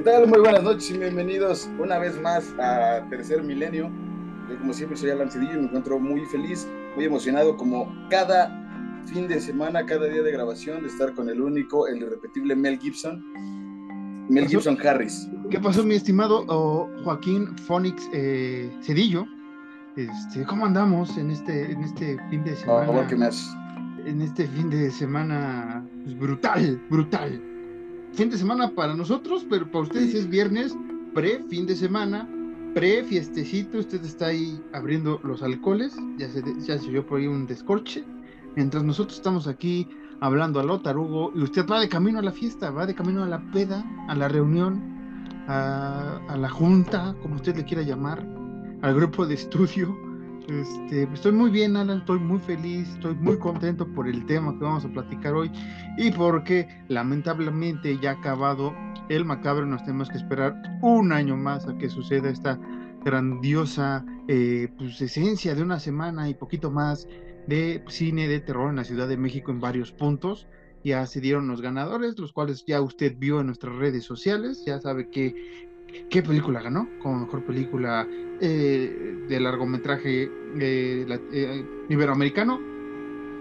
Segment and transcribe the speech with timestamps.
[0.00, 0.26] ¿Qué tal?
[0.26, 3.90] Muy buenas noches y bienvenidos una vez más a Tercer Milenio.
[4.48, 8.48] Yo como siempre soy Alan Cedillo y me encuentro muy feliz, muy emocionado como cada
[9.04, 12.78] fin de semana, cada día de grabación de estar con el único, el irrepetible Mel
[12.78, 13.22] Gibson.
[14.30, 15.28] Mel Gibson Harris.
[15.50, 16.46] ¿Qué pasó mi estimado
[17.04, 19.26] Joaquín Fonix eh, Cedillo?
[19.96, 22.86] Este, ¿Cómo andamos en este, en este fin de semana?
[22.86, 23.54] Por favor, ¿qué me haces?
[24.06, 27.50] En este fin de semana pues, brutal, brutal
[28.12, 30.76] fin de semana para nosotros, pero para ustedes es viernes,
[31.14, 32.28] pre fin de semana,
[32.74, 37.26] pre fiestecito, usted está ahí abriendo los alcoholes, ya se, ya se oyó por ahí
[37.26, 38.04] un descorche,
[38.56, 39.88] mientras nosotros estamos aquí
[40.20, 43.22] hablando a lo tarugo y usted va de camino a la fiesta, va de camino
[43.22, 44.82] a la peda, a la reunión,
[45.48, 48.26] a, a la junta, como usted le quiera llamar,
[48.82, 50.09] al grupo de estudio
[50.50, 54.64] este, estoy muy bien, Alan, estoy muy feliz, estoy muy contento por el tema que
[54.64, 55.50] vamos a platicar hoy
[55.96, 58.74] y porque lamentablemente ya acabado
[59.08, 62.58] el macabro, nos tenemos que esperar un año más a que suceda esta
[63.04, 67.06] grandiosa eh, pues, esencia de una semana y poquito más
[67.46, 70.46] de cine de terror en la Ciudad de México en varios puntos.
[70.82, 74.80] Ya se dieron los ganadores, los cuales ya usted vio en nuestras redes sociales, ya
[74.80, 75.69] sabe que
[76.08, 76.88] ¿Qué película ganó?
[77.00, 78.06] Como mejor película
[78.40, 82.60] eh, de largometraje eh, iberoamericano,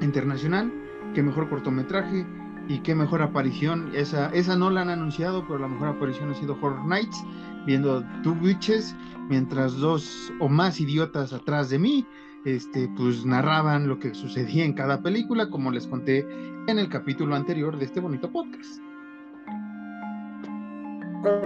[0.01, 0.71] internacional,
[1.13, 2.25] qué mejor cortometraje
[2.67, 3.91] y qué mejor aparición.
[3.93, 7.23] Esa, esa no la han anunciado, pero la mejor aparición ha sido Horror Nights,
[7.65, 8.95] viendo Two Witches,
[9.29, 12.05] mientras dos o más idiotas atrás de mí
[12.45, 16.25] este, pues narraban lo que sucedía en cada película, como les conté
[16.67, 18.88] en el capítulo anterior de este bonito podcast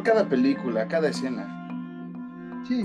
[0.03, 1.63] cada película, cada escena.
[2.67, 2.84] Sí.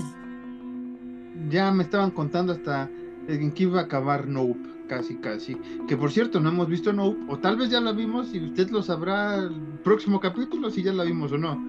[1.49, 2.89] Ya me estaban contando hasta
[3.27, 5.55] en qué iba a acabar Nope, casi, casi.
[5.87, 8.69] Que por cierto, no hemos visto Nope, o tal vez ya la vimos y usted
[8.69, 11.63] lo sabrá el próximo capítulo si ya la vimos o no.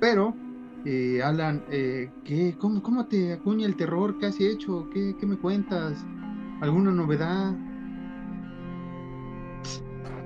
[0.00, 0.34] Pero,
[0.84, 4.18] eh, Alan, eh, ¿qué, cómo, cómo, te acuña el terror?
[4.18, 4.88] ¿Qué has hecho?
[4.92, 6.04] ¿Qué, qué me cuentas?
[6.60, 7.54] ¿Alguna novedad?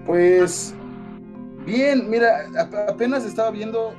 [0.07, 0.75] Pues,
[1.65, 2.47] bien, mira,
[2.89, 3.95] apenas estaba viendo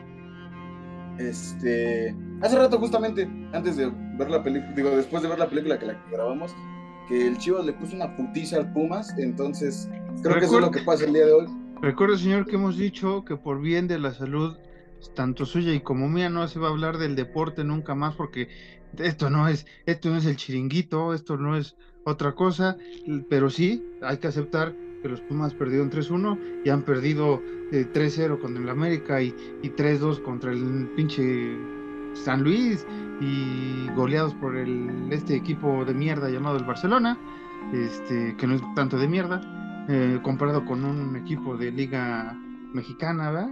[1.19, 5.79] este, hace rato justamente, antes de ver la película, digo, después de ver la película
[5.79, 6.55] que la grabamos,
[7.07, 9.89] que el Chivas le puso una putiza al Pumas, entonces
[10.21, 11.47] creo que eso es lo que pasa el día de hoy.
[11.81, 14.57] Recuerdo, señor, que hemos dicho que por bien de la salud,
[15.13, 18.47] tanto suya y como mía, no se va a hablar del deporte nunca más, porque
[18.97, 21.75] esto no es, esto no es el chiringuito, esto no es
[22.05, 22.77] otra cosa,
[23.29, 24.75] pero sí, hay que aceptar
[25.09, 29.33] los Pumas perdieron 3-1 y han perdido 3-0 eh, con el América y,
[29.63, 31.57] 3-2 contra el pinche
[32.13, 32.85] San Luis
[33.19, 37.17] y goleados por el este equipo de mierda llamado el Barcelona,
[37.73, 39.41] este que no es tanto de mierda,
[39.89, 42.37] eh, comparado con un equipo de liga
[42.73, 43.51] mexicana, ¿verdad?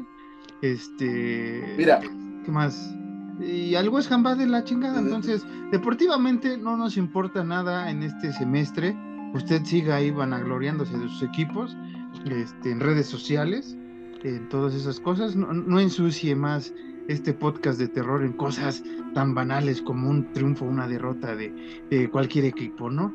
[0.61, 2.95] Este, mira, ¿qué más?
[3.39, 8.31] Y algo es jambá de la chingada, entonces deportivamente no nos importa nada en este
[8.31, 8.95] semestre
[9.33, 11.75] usted siga ahí vanagloriándose de sus equipos
[12.29, 13.75] este, en redes sociales,
[14.23, 15.35] en todas esas cosas.
[15.35, 16.73] No, ensucie más
[17.07, 18.83] este podcast de terror en cosas
[19.13, 23.13] tan banales como un triunfo o una derrota de, cualquier equipo, ¿no?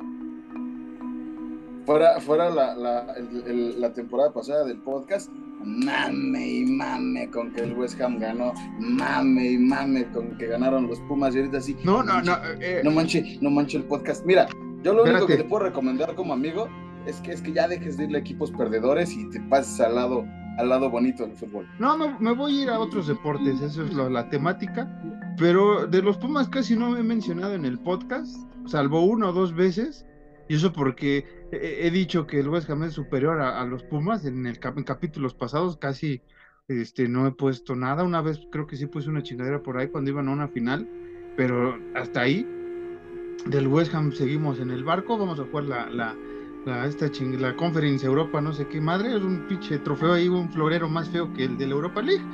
[1.86, 5.32] Fuera, fuera la, la, temporada pasada del podcast,
[5.64, 10.86] mame y mame con que el West Ham ganó, mame y mame con que ganaron
[10.86, 11.74] los Pumas y ahorita sí.
[11.84, 12.36] No, no, no.
[12.60, 14.22] Eh, no manche, no manche el podcast.
[14.26, 14.46] Mira,
[14.82, 16.68] yo lo único que te puedo recomendar como amigo
[17.06, 19.94] es que es que ya dejes de irle a equipos perdedores y te pases al
[19.94, 20.24] lado
[20.58, 21.68] al lado bonito del fútbol.
[21.78, 24.88] No, me, voy a ir a otros deportes, eso es la temática.
[25.38, 29.32] Pero de los Pumas casi no me he mencionado en el podcast, salvo una o
[29.32, 30.04] dos veces.
[30.48, 34.46] Y eso porque he, dicho que el West Ham es superior a, los Pumas en,
[34.46, 36.22] el, en capítulos pasados, casi
[36.66, 38.02] este, no he puesto nada.
[38.02, 40.88] Una vez creo que sí puse una chingadera por ahí cuando iban a una final,
[41.36, 42.44] pero hasta ahí
[43.48, 46.14] del West Ham seguimos en el barco, vamos a jugar la,
[46.66, 50.28] la, esta ching, la Conference Europa, no sé qué madre, es un pinche trofeo ahí,
[50.28, 52.24] un florero más feo que el de la Europa League,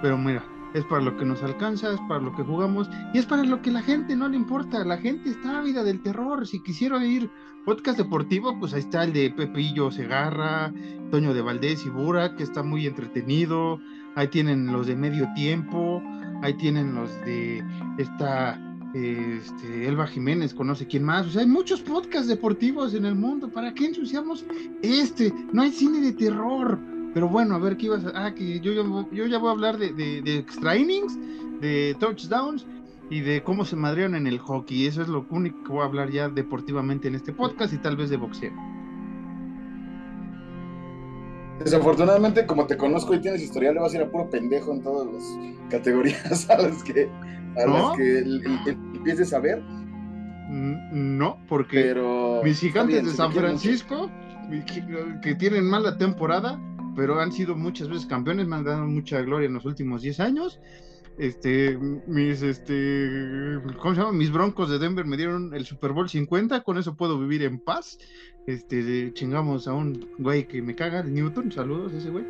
[0.00, 3.26] pero mira, es para lo que nos alcanza, es para lo que jugamos y es
[3.26, 6.62] para lo que la gente no le importa, la gente está ávida del terror, si
[6.62, 7.28] quisiera oír
[7.64, 10.72] podcast deportivo, pues ahí está el de Pepillo Segarra,
[11.10, 13.80] Toño de Valdés y Bura, que está muy entretenido,
[14.14, 16.00] ahí tienen los de medio tiempo,
[16.42, 17.64] ahí tienen los de
[17.98, 21.26] esta este, Elba Jiménez, conoce quién más.
[21.26, 23.48] O sea, hay muchos podcasts deportivos en el mundo.
[23.48, 24.44] ¿Para qué ensuciamos
[24.82, 25.32] este?
[25.52, 26.78] No hay cine de terror.
[27.14, 28.26] Pero bueno, a ver qué ibas a.
[28.26, 31.18] Ah, que yo, yo, ya voy a hablar de, de, extra innings,
[31.60, 32.66] de touchdowns
[33.10, 34.86] y de cómo se madrean en el hockey.
[34.86, 37.96] Eso es lo único que voy a hablar ya deportivamente en este podcast y tal
[37.96, 38.52] vez de boxeo.
[41.64, 44.82] Desafortunadamente, como te conozco y tienes historial, le vas a ir a puro pendejo en
[44.82, 45.22] todas las
[45.70, 47.08] categorías a las que,
[47.56, 47.88] a ¿No?
[47.88, 49.62] las que el- el- el- empieces a ver.
[50.92, 52.40] No, porque Pero.
[52.42, 53.40] mis gigantes bien, de San mucho.
[53.40, 54.10] Francisco,
[55.22, 56.58] que tienen mala temporada,
[56.96, 60.18] pero han sido muchas veces campeones, me han dado mucha gloria en los últimos 10
[60.18, 60.58] años.
[61.18, 64.12] Este, mis, este, ¿cómo se llama?
[64.12, 67.58] Mis broncos de Denver me dieron el Super Bowl 50, con eso puedo vivir en
[67.58, 67.98] paz.
[68.46, 72.24] Este, chingamos a un güey que me caga, Newton, saludos a ese güey.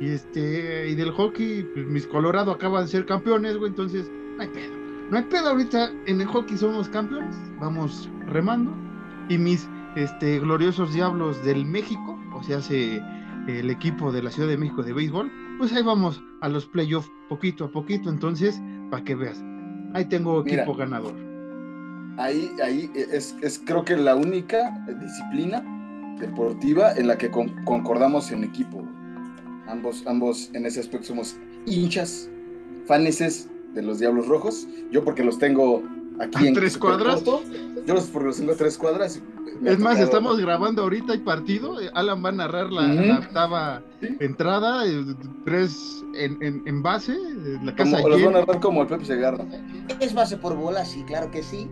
[0.00, 4.42] Y este, y del hockey, pues mis Colorado acaban de ser campeones, güey, entonces, no
[4.42, 4.74] hay pedo.
[5.10, 8.72] No hay pedo ahorita, en el hockey somos campeones, vamos remando.
[9.28, 13.02] Y mis este, gloriosos diablos del México, o sea, hace
[13.48, 17.10] el equipo de la Ciudad de México de béisbol, pues ahí vamos a los playoffs
[17.28, 18.60] poquito a poquito, entonces,
[18.90, 19.42] para que veas,
[19.94, 20.62] ahí tengo Mira.
[20.62, 21.14] equipo ganador.
[22.16, 24.70] Ahí, ahí es, es creo que la única
[25.00, 25.62] disciplina
[26.18, 28.82] deportiva en la que con- concordamos en equipo.
[29.68, 32.28] Ambos, ambos en ese aspecto somos hinchas,
[32.86, 34.66] faneses de los Diablos Rojos.
[34.90, 35.82] Yo porque los tengo
[36.20, 37.24] aquí ¿A en tres cuadras?
[37.24, 39.22] Yo los, porque los tengo a tres cuadras.
[39.64, 44.16] Es más, estamos grabando ahorita, hay partido, eh, Alan va a narrar la, octava Sí.
[44.20, 45.04] entrada, eh,
[45.44, 48.88] tres en, en, en base, eh, la Como, casa los van a narrar como el
[48.88, 49.44] Pepe Segarra.
[49.98, 51.68] Es base por bola, sí, claro que sí.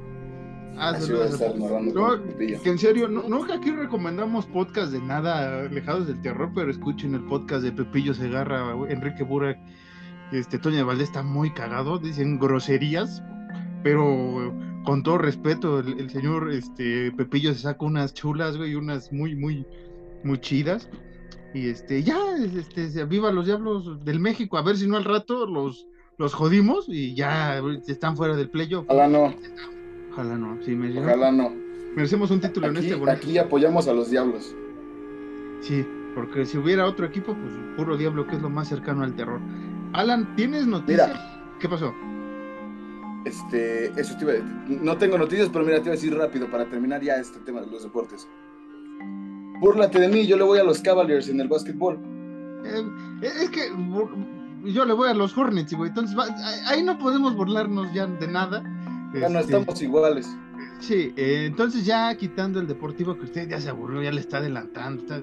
[0.79, 1.61] Ah, Así saludos va a a estar todos.
[1.71, 6.51] narrando No, que en serio, no, nunca aquí recomendamos podcast de nada alejados del terror,
[6.55, 9.59] pero escuchen el podcast de Pepillo Segarra, Enrique Burak,
[10.33, 13.23] este Toño de Valdés está muy cagado, dicen groserías,
[13.87, 14.53] pero
[14.85, 19.37] con todo respeto, el, el señor este Pepillo se saca unas chulas, güey, unas muy,
[19.37, 19.65] muy,
[20.25, 20.91] muy chidas.
[21.55, 25.47] Y este, ya, este, viva los diablos del México, a ver si no al rato
[25.47, 25.87] los,
[26.19, 28.87] los jodimos y ya están fuera del playoff.
[28.89, 29.33] Ojalá no,
[30.11, 31.53] Ojalá no, sí, me ojalá no.
[31.95, 33.13] merecemos un título en este bonito.
[33.13, 34.53] aquí apoyamos a los Diablos.
[35.61, 35.87] Sí,
[36.17, 39.41] porque si hubiera otro equipo, pues puro diablo, que es lo más cercano al terror.
[39.93, 41.17] Alan, ¿tienes noticias?
[41.61, 41.95] ¿Qué pasó?
[43.27, 46.49] Este, eso te iba a- No tengo noticias, pero mira, te iba a decir rápido
[46.49, 48.27] para terminar ya este tema de los deportes.
[49.61, 51.99] Búrlate de mí, yo le voy a los Cavaliers en el básquetbol.
[52.65, 52.85] Eh,
[53.43, 53.71] es que
[54.65, 55.89] yo le voy a los Hornets, güey.
[55.89, 56.29] Entonces, va-
[56.69, 58.63] ahí no podemos burlarnos ya de nada.
[59.15, 60.29] Ya no Este, estamos iguales.
[60.79, 64.39] Sí, eh, entonces ya quitando el deportivo que usted ya se aburrió, ya le está
[64.39, 65.23] adelantando, está,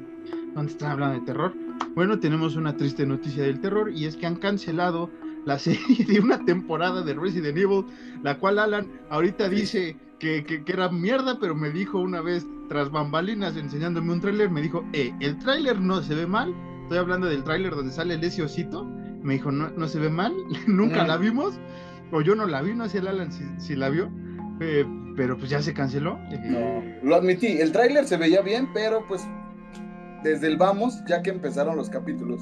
[0.56, 1.54] ¿dónde están hablando de terror?
[1.94, 5.12] Bueno, tenemos una triste noticia del terror y es que han cancelado
[5.46, 7.86] la serie de una temporada de Resident Evil,
[8.24, 12.46] la cual Alan ahorita dice que, que, que era mierda, pero me dijo una vez
[12.70, 16.54] tras bambalinas enseñándome un tráiler, me dijo, eh, el tráiler no se ve mal,
[16.84, 18.86] estoy hablando del tráiler donde sale el ese osito,
[19.22, 20.34] me dijo, no, no se ve mal,
[20.68, 21.08] nunca Mm.
[21.08, 21.60] la vimos,
[22.12, 24.10] o yo no la vi, no sé el Alan si, si la vio,
[24.62, 24.86] eh,
[25.16, 26.18] pero pues ya se canceló.
[26.32, 27.48] eh, No, lo admití.
[27.48, 29.22] El tráiler se veía bien, pero pues
[30.24, 32.42] desde el vamos, ya que empezaron los capítulos,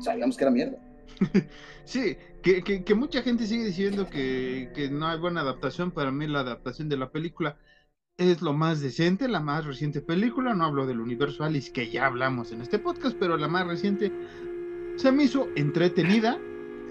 [0.00, 0.78] sabíamos que era mierda.
[1.84, 5.90] Sí, que, que, mucha gente sigue diciendo que, que no hay buena adaptación.
[5.90, 7.56] Para mí la adaptación de la película
[8.18, 10.52] es lo más decente, la más reciente película.
[10.52, 14.12] No hablo del universo Alice, que ya hablamos en este podcast, pero la más reciente
[14.96, 16.38] se me hizo entretenida.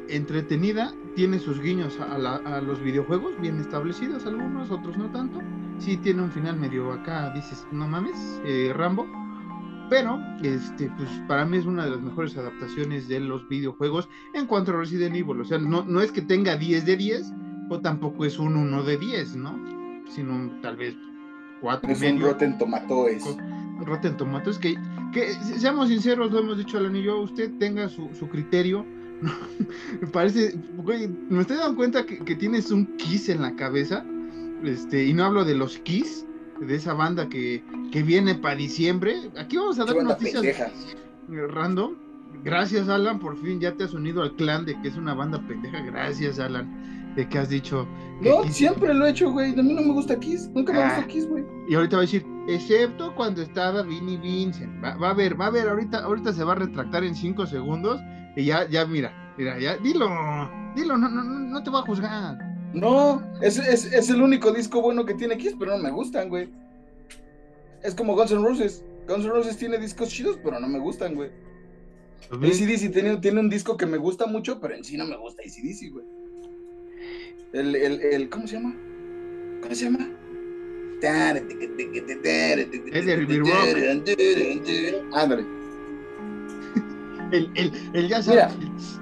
[0.09, 5.41] Entretenida, tiene sus guiños a los videojuegos bien establecidos, algunos, otros no tanto.
[5.79, 9.26] Sí, tiene un final medio acá, dices, no mames, eh, Rambo.
[9.89, 14.45] Pero, este, pues para mí es una de las mejores adaptaciones de los videojuegos en
[14.45, 15.39] cuanto a Resident Evil.
[15.41, 17.31] O sea, no, no es que tenga 10 de 10,
[17.69, 19.57] o tampoco es un 1 de 10, ¿no?
[20.09, 20.95] Sino tal vez
[21.61, 23.23] 4 Es un Rotten Tomatoes.
[23.85, 24.75] Rotten Tomatoes, que,
[25.13, 28.85] que se- seamos sinceros, lo hemos dicho Alan y yo, usted tenga su, su criterio.
[30.01, 34.05] Me parece, güey, me estoy dando cuenta que, que tienes un Kiss en la cabeza,
[34.63, 36.26] este, y no hablo de los Kiss,
[36.59, 39.31] de esa banda que, que viene para diciembre.
[39.37, 40.71] Aquí vamos a dar noticias pendeja.
[41.53, 41.93] random.
[42.43, 45.41] Gracias, Alan, por fin ya te has unido al clan de que es una banda
[45.47, 45.81] pendeja.
[45.81, 47.87] Gracias, Alan, de que has dicho.
[48.21, 49.57] que No, Kiss- siempre lo he hecho, güey.
[49.57, 50.49] A mí no me gusta Kiss.
[50.53, 50.95] Nunca me Ah.
[50.95, 51.43] gusta Kiss, güey.
[51.67, 54.83] Y ahorita va a decir, excepto cuando estaba Vinnie Vincent.
[54.83, 57.45] Va, va a ver, va a ver, ahorita, ahorita se va a retractar en cinco
[57.45, 57.99] segundos.
[58.35, 60.07] Y ya, ya, mira, mira, ya, dilo,
[60.75, 62.37] dilo, no, no, no, no te voy a juzgar.
[62.73, 66.29] No, es, es, es el único disco bueno que tiene Kiss, pero no me gustan,
[66.29, 66.49] güey.
[67.83, 68.83] Es como Guns N' Roses.
[69.07, 71.29] Guns N' Roses tiene discos chidos, pero no me gustan, güey.
[72.31, 75.41] ACDC tiene, tiene un disco que me gusta mucho, pero en sí no me gusta
[75.43, 76.05] ACDC, güey.
[77.53, 78.75] El, el, el, ¿cómo se llama?
[79.61, 80.09] ¿Cómo se llama?
[82.91, 83.43] Es de River
[85.13, 85.45] Ándale.
[87.31, 88.49] El, el, el ya Mira.
[88.49, 88.97] sabes.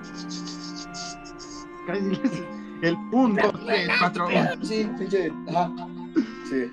[1.87, 2.19] Casi-
[2.81, 4.27] El 1, 2, 3, 4.
[4.63, 5.31] Sí, pinche.
[5.49, 5.71] Ajá.
[6.49, 6.71] Sí.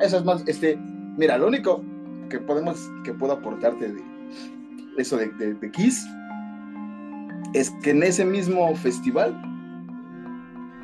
[0.00, 0.78] Esas más, este.
[1.16, 1.84] Mira, lo único
[2.30, 4.02] que podemos, que puedo aportarte de
[4.96, 6.06] eso de, de, de Kiss
[7.54, 9.40] es que en ese mismo festival,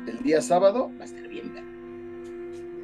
[0.07, 1.53] el día sábado, va a estar bien.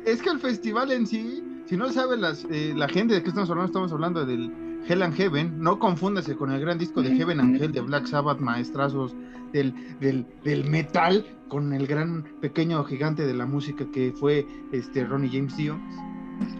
[0.05, 3.29] Es que el festival en sí, si no sabe las, eh, la gente de qué
[3.29, 4.51] estamos hablando, estamos hablando del
[4.87, 5.59] Hell and Heaven.
[5.61, 9.15] No confúndase con el gran disco de Heaven and Hell de Black Sabbath, maestrazos
[9.53, 15.03] del, del, del metal, con el gran pequeño gigante de la música que fue este
[15.05, 15.77] Ronnie James Dio.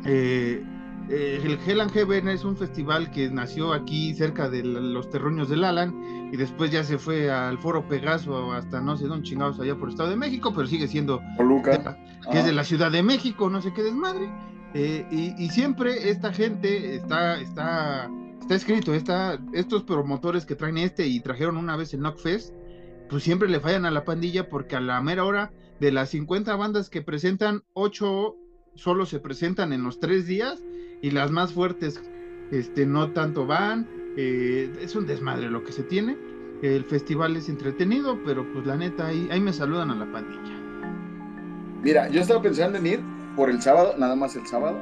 [0.05, 0.63] Eh,
[1.09, 5.49] eh, el Hell and Heaven es un festival que nació aquí cerca de los terruños
[5.49, 9.59] del Alan y después ya se fue al Foro Pegaso hasta no sé dónde chingados
[9.59, 11.97] allá por Estado de México, pero sigue siendo Toluca.
[12.31, 14.29] que es de Ah, la Ciudad de México, no sé qué desmadre.
[14.73, 18.09] Eh, y, siempre esta gente está, está,
[18.39, 22.53] está escrito, está, estos promotores que traen este y trajeron una vez el Knockfest,
[23.09, 25.51] pues siempre le fallan a la pandilla porque a la mera hora
[25.81, 28.35] de las 50 bandas que presentan, 8
[28.75, 30.63] solo se presentan en los tres días
[31.01, 32.01] y las más fuertes
[32.51, 33.87] este, no tanto van.
[34.15, 36.17] eh, es un desmadre lo que se tiene.
[36.61, 40.59] El festival es entretenido, pero pues la neta ahí, ahí me saludan a la pandilla.
[41.81, 44.77] Mira, yo estaba pensando en ir por el sábado, nada más el sábado,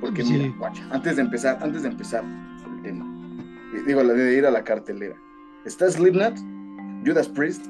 [0.00, 0.32] porque Sí.
[0.34, 2.24] mira, guacha, antes de empezar, antes de empezar
[2.76, 3.04] el tema,
[3.74, 5.16] eh, digo, la de ir a la cartelera,
[5.64, 6.36] está Slipknot,
[7.04, 7.66] Judas Priest,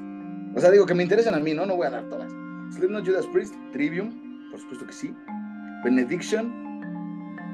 [0.55, 1.65] o sea, digo que me interesan a mí, ¿no?
[1.65, 2.31] No voy a dar todas.
[2.73, 4.11] Slipknot, Judas Priest, Trivium,
[4.51, 5.13] por supuesto que sí,
[5.83, 6.51] Benediction,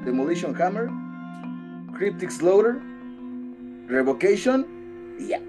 [0.04, 0.88] Demolition Hammer,
[1.96, 2.76] Cryptic Slaughter,
[3.88, 4.66] Revocation,
[5.18, 5.40] y ya.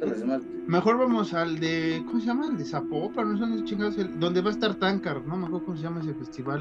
[0.00, 2.46] Todas las demás, Mejor vamos al de, ¿cómo se llama?
[2.46, 5.66] El de Zapopan, no dónde chingados, el- donde va a estar Tankard, no me acuerdo
[5.66, 6.60] cómo se llama ese festival,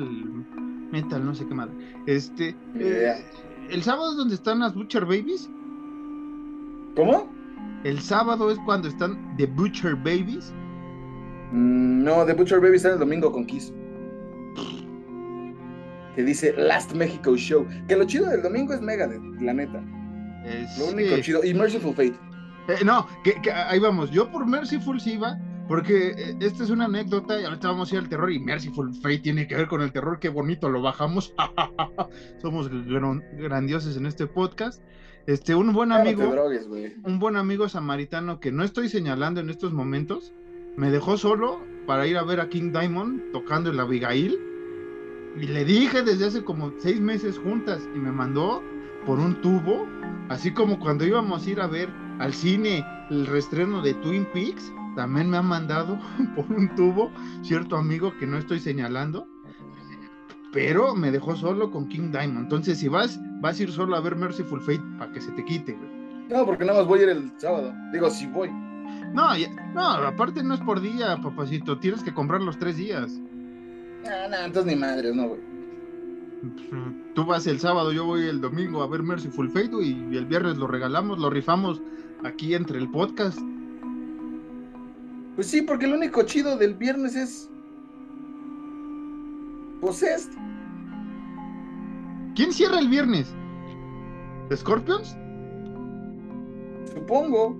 [0.92, 1.74] metal, no sé qué madre.
[2.08, 3.18] Este, idea.
[3.20, 3.26] eh,
[3.70, 5.50] el sábado es donde están las Butcher Babies,
[6.96, 7.32] ¿Cómo?
[7.84, 10.52] el sábado es cuando están The Butcher Babies,
[11.54, 13.74] Mm, No, The Butcher Baby está el domingo con Kiss.
[16.16, 17.66] Que dice Last Mexico Show.
[17.90, 19.82] Que lo chido del domingo es Megadeth, la neta.
[20.46, 21.44] eh, Lo único chido.
[21.44, 22.14] Y Merciful Fate.
[22.80, 24.12] Eh, no, que, que ahí vamos.
[24.12, 25.38] Yo por Merciful sí iba,
[25.68, 28.94] porque eh, esta es una anécdota y ahorita vamos a ir al terror y Merciful
[28.96, 30.20] Fate tiene que ver con el terror.
[30.20, 31.34] Qué bonito lo bajamos.
[32.42, 34.82] Somos gran- grandiosos en este podcast.
[35.28, 36.68] Este, un buen no amigo, drogues,
[37.04, 40.34] un buen amigo samaritano que no estoy señalando en estos momentos,
[40.78, 44.40] me dejó solo para ir a ver a King Diamond tocando el Abigail.
[45.40, 48.64] Y le dije desde hace como seis meses juntas y me mandó
[49.06, 49.88] por un tubo,
[50.30, 51.90] así como cuando íbamos a ir a ver
[52.22, 56.00] al cine el reestreno de Twin Peaks, también me ha mandado
[56.36, 57.12] por un tubo
[57.42, 59.28] cierto amigo que no estoy señalando,
[60.54, 62.44] pero me dejó solo con King Diamond.
[62.44, 65.44] Entonces, si vas, vas a ir solo a ver Merciful Fate para que se te
[65.46, 65.90] quite, güey.
[66.30, 67.74] No, porque nada más voy a ir el sábado.
[67.92, 68.50] Digo, si voy.
[69.14, 73.20] No, ya- no, aparte no es por día, papacito, tienes que comprar los tres días.
[74.06, 75.42] Ah, no, entonces ni madres, no, güey.
[77.14, 80.58] Tú vas el sábado, yo voy el domingo a ver Merciful Fate y el viernes
[80.58, 81.82] lo regalamos, lo rifamos
[82.24, 83.40] aquí entre el podcast.
[85.36, 87.50] Pues sí, porque lo único chido del viernes es.
[89.80, 90.32] Possessed.
[92.36, 93.34] ¿Quién cierra el viernes?
[94.56, 95.16] ¿Scorpions?
[96.94, 97.58] Supongo.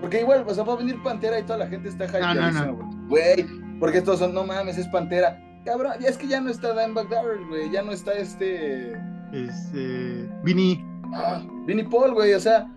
[0.00, 2.18] Porque igual, o sea, va a venir Pantera y toda la gente está No, no,
[2.18, 2.32] no.
[2.34, 3.46] hypeadísima, güey.
[3.80, 5.42] Porque estos son, no mames, es Pantera.
[5.64, 7.70] Cabrón, ya es que ya no está Dimebag Darrell, güey.
[7.70, 8.92] Ya no está este.
[9.32, 10.28] Este.
[10.44, 10.84] Vini.
[11.14, 12.34] Ah, Vinnie Paul, güey.
[12.34, 12.70] O sea,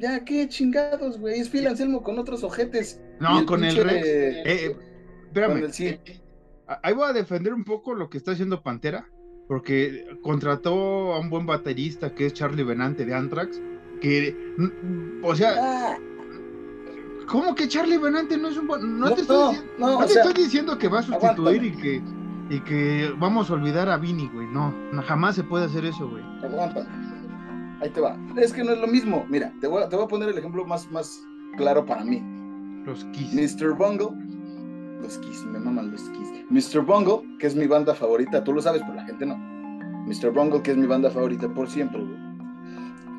[0.00, 1.38] ya qué chingados, güey.
[1.40, 3.00] Es Phil Anselmo con otros ojetes.
[3.20, 4.06] No, con el Rex.
[4.06, 4.76] Eh, eh,
[5.26, 5.64] espérame.
[5.64, 5.86] El sí.
[5.88, 6.20] eh,
[6.82, 9.08] Ahí voy a defender un poco lo que está haciendo Pantera,
[9.48, 13.60] porque contrató a un buen baterista que es Charlie Benante de Anthrax,
[14.00, 15.96] que, mm, o sea, Ah,
[17.26, 18.98] ¿cómo que Charlie Benante no es un buen...
[19.00, 21.02] No, No, te, estoy, diciendo, no, no o te sea, estoy diciendo que va a
[21.02, 21.66] sustituir aguántame.
[21.66, 22.02] y que,
[22.48, 26.08] y que vamos a olvidar a Vini, güey, no, no, jamás se puede hacer eso,
[26.08, 26.22] güey.
[26.42, 27.09] aguántame.
[27.80, 28.16] Ahí te va.
[28.36, 29.24] Es que no es lo mismo.
[29.28, 31.22] Mira, te voy a, te voy a poner el ejemplo más, más
[31.56, 32.22] claro para mí.
[32.84, 33.32] Los Kiss.
[33.32, 33.74] Mr.
[33.74, 34.10] Bungle.
[35.02, 36.28] Los Kiss, me maman los Kiss.
[36.50, 36.84] Mr.
[36.84, 39.36] Bungle, que es mi banda favorita, tú lo sabes, pero la gente no.
[40.06, 40.30] Mr.
[40.30, 42.30] Bungle, que es mi banda favorita por siempre, güey.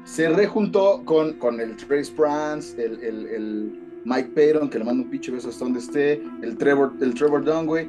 [0.03, 5.03] Se rejuntó con, con el Trace Prance, el, el, el Mike Payton, que le mando
[5.03, 7.88] un pinche beso hasta donde esté, el Trevor, el Trevor Dunn, güey.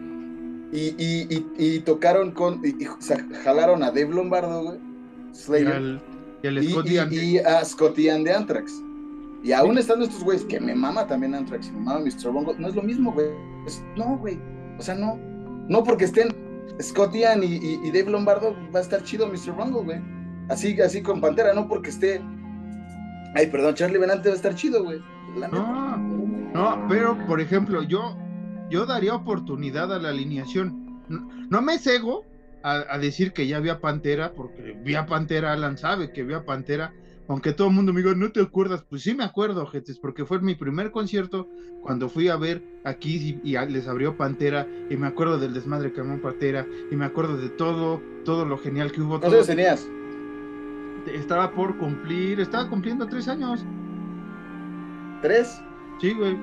[0.72, 2.60] Y, y, y, y tocaron con.
[2.64, 2.74] Y,
[3.44, 4.78] jalaron a Dave Lombardo, güey.
[5.32, 6.00] Slayer.
[6.42, 8.82] Y y a Scotty Ian de Anthrax.
[9.44, 12.30] Y aún estando estos güeyes, que me mama también Anthrax y me mama Mr.
[12.32, 13.26] Bungle, no es lo mismo, güey.
[13.96, 14.38] No, güey.
[14.78, 15.18] O sea, no.
[15.68, 16.28] No porque estén
[16.80, 19.52] Scott Ian y, y- y Dave Lombardo, va a estar chido Mr.
[19.56, 20.00] Bungle, güey.
[20.48, 22.20] Así, así con Pantera, no porque esté.
[23.34, 25.00] Ay, perdón, Charlie Benante va a estar chido, güey.
[25.50, 25.96] No,
[26.52, 28.16] no, pero por ejemplo, yo,
[28.70, 31.00] yo daría oportunidad a la alineación.
[31.08, 32.24] No, no me cego,
[32.62, 36.34] a, decir que ya vi a Pantera, porque vi a Pantera, Alan sabe que vi
[36.34, 36.92] a Pantera,
[37.28, 38.84] aunque todo el mundo me diga, ¿no te acuerdas?
[38.88, 41.48] Pues sí me acuerdo, gente, porque fue mi primer concierto
[41.82, 46.00] cuando fui a ver aquí y, les abrió Pantera, y me acuerdo del desmadre que
[46.00, 49.20] armó Pantera, y me acuerdo de todo, todo lo genial que hubo.
[49.20, 49.88] ¿Cuántos tenías?
[51.06, 53.64] Estaba por cumplir, estaba cumpliendo tres años.
[55.20, 55.60] ¿Tres?
[56.00, 56.36] Sí, güey.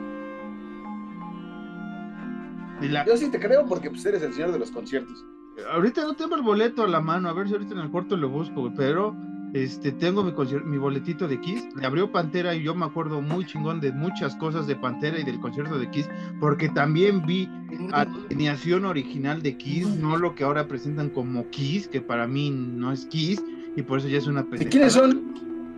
[3.06, 5.26] Yo sí te creo porque pues, eres el señor de los conciertos.
[5.72, 8.18] Ahorita no tengo el boleto a la mano, a ver si ahorita en el cuarto
[8.18, 9.16] lo busco, pero
[9.54, 10.34] este, tengo mi,
[10.66, 11.68] mi boletito de Kiss.
[11.76, 15.24] Le abrió Pantera y yo me acuerdo muy chingón de muchas cosas de Pantera y
[15.24, 17.50] del concierto de Kiss, porque también vi
[17.90, 22.50] la alineación original de Kiss, no lo que ahora presentan como Kiss, que para mí
[22.52, 23.44] no es Kiss,
[23.76, 25.34] y por eso ya es una ¿Y quiénes son?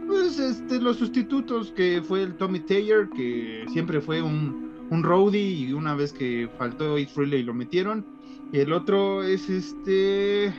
[0.08, 5.42] Pues este, los sustitutos, que fue el Tommy Taylor, que siempre fue un un roadie
[5.42, 8.06] y una vez que faltó Ace Frehley lo metieron.
[8.52, 10.54] Y el otro es este.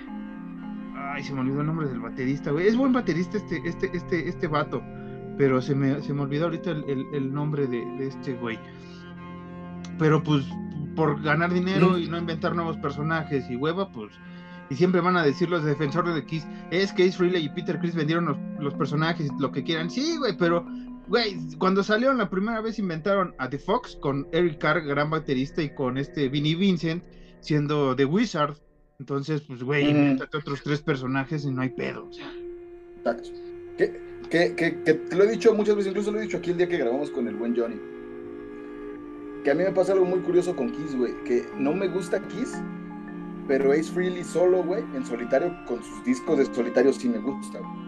[0.96, 2.66] Ay, se me olvidó el nombre del baterista, güey.
[2.66, 4.82] Es buen baterista este, este, este, este vato.
[5.36, 8.58] Pero se me, se me olvidó ahorita el, nombre de, este güey.
[9.98, 10.44] Pero pues
[10.94, 14.12] por ganar dinero y no inventar nuevos personajes y hueva, pues.
[14.70, 17.78] Y siempre van a decir los defensores de Kiss, es que Ace Frehley y Peter
[17.78, 19.90] Chris vendieron los, los personajes, lo que quieran.
[19.90, 20.64] Sí, güey, pero
[21.08, 25.62] Güey, cuando salieron la primera vez inventaron a The Fox con Eric Carr, gran baterista,
[25.62, 27.02] y con este Vinnie Vincent
[27.42, 28.56] siendo The Wizard.
[28.98, 32.06] Entonces, pues, güey, inventate otros tres personajes y no hay pedo.
[32.06, 32.32] O sea.
[32.98, 33.30] Exacto.
[33.76, 36.56] Que, que, que, te lo he dicho muchas veces, incluso lo he dicho aquí el
[36.56, 37.80] día que grabamos con el buen Johnny.
[39.44, 41.12] Que a mí me pasa algo muy curioso con Kiss, güey.
[41.24, 42.62] Que no me gusta Kiss,
[43.48, 47.58] pero Ace Freely solo, güey, en solitario, con sus discos de solitario sí me gusta,
[47.58, 47.82] güey.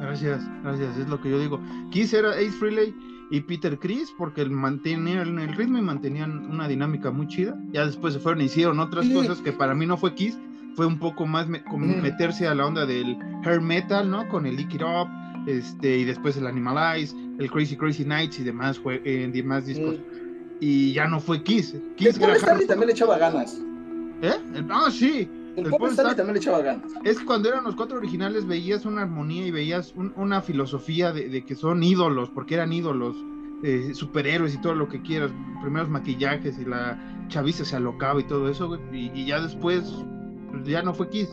[0.00, 1.60] Gracias, gracias, es lo que yo digo.
[1.90, 2.94] Kiss era Ace Frehley
[3.30, 7.56] y Peter Chris porque mantenían el ritmo y mantenían una dinámica muy chida.
[7.72, 10.36] Ya después se fueron y hicieron otras cosas que para mí no fue Kiss,
[10.74, 14.28] fue un poco más meterse a la onda del hair metal, ¿no?
[14.28, 15.08] Con el Lick It Up,
[15.46, 19.96] este, y después el Animalize, el Crazy Crazy Nights y demás, fue, en demás discos.
[20.60, 21.74] Y ya no fue Kiss.
[21.96, 23.60] Kiss también le echaba ganas.
[24.22, 24.34] ¿Eh?
[24.68, 25.28] Ah, sí,
[25.66, 26.92] el, también le echaba ganas.
[27.04, 31.54] Es cuando eran los cuatro originales, veías una armonía y veías una filosofía de, que
[31.54, 33.16] son ídolos, porque eran ídolos,
[33.62, 38.24] eh, superhéroes y todo lo que quieras, primeros maquillajes y la chaviza se alocaba y
[38.24, 39.84] todo eso, y, ya después
[40.50, 41.28] pues, ya no fue Kiss.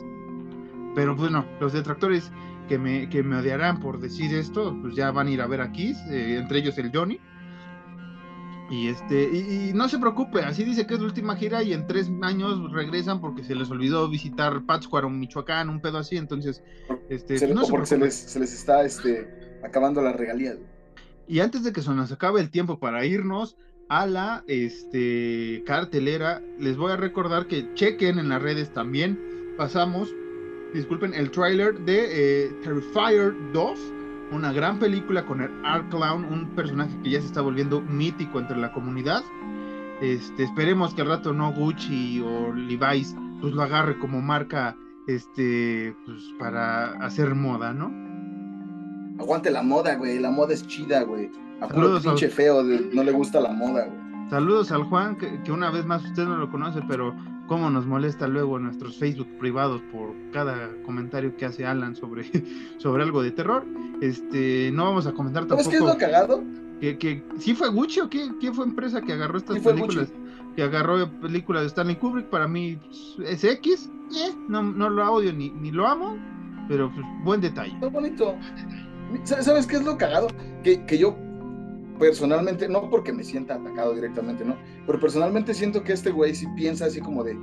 [0.95, 2.31] Pero bueno, los detractores
[2.67, 5.61] que me, que me odiarán por decir esto, pues ya van a ir a ver
[5.61, 7.19] a Kiss, eh, entre ellos el Johnny
[8.69, 11.87] y este, y, no se preocupe, así dice que es la última gira y en
[11.87, 16.61] tres años regresan porque se les olvidó visitar Pátzcuaro, Michoacán, un pedo así, entonces,
[17.09, 20.55] este, se no porque se les, se les, está este, acabando la regalía.
[21.27, 23.57] Y antes de que se nos acabe el tiempo para irnos
[23.89, 29.19] a la este, cartelera, les voy a recordar que chequen en las redes también,
[29.57, 30.13] pasamos,
[30.73, 33.93] disculpen, el trailer de eh, Terrifier 2
[34.31, 38.39] una gran película con el Art Clown, un personaje que ya se está volviendo mítico
[38.39, 39.23] entre la comunidad.
[40.01, 44.75] Este, esperemos que al rato no Gucci o Levi's pues lo agarre como marca
[45.07, 47.91] este pues para hacer moda, ¿no?
[49.19, 51.31] Aguante la moda, güey, la moda es chida, güey.
[51.61, 54.29] A puro pinche feo, no le gusta la moda, güey.
[54.29, 57.15] Saludos al Juan, que, que, una vez más usted no lo conoce, pero
[57.47, 62.25] cómo nos molesta luego nuestros Facebook privados por cada comentario que hace Alan sobre,
[62.77, 63.65] sobre algo de terror.
[64.01, 65.63] Este, no vamos a comentar tampoco.
[65.63, 66.43] ¿Sabes qué es lo cagado?
[66.79, 70.09] Que, que sí fue Gucci o qué, quién fue empresa que agarró estas películas,
[70.55, 75.11] que agarró películas de Stanley Kubrick, para mí pues, es X, eh, no, no lo
[75.11, 76.17] odio ni, ni lo amo,
[76.67, 77.73] pero pues, buen detalle.
[77.73, 78.35] Está bonito.
[79.23, 80.27] ¿Sabes qué es lo cagado?
[80.63, 81.17] Que, que yo
[81.97, 84.55] personalmente, no porque me sienta atacado directamente, ¿no?
[84.85, 87.37] Pero personalmente siento que este güey sí piensa así como de,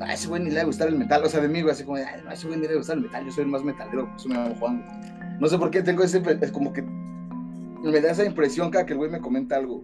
[0.00, 1.72] a ese güey ni le va a gustar el metal, o sea, de mí, güey,
[1.72, 3.44] así como de, a ese güey ni le va a gustar el metal, yo soy
[3.44, 5.38] el más metalero, eso me llamo Juan.
[5.40, 8.92] No sé por qué tengo ese, es como que me da esa impresión cada que
[8.92, 9.82] el güey me comenta algo.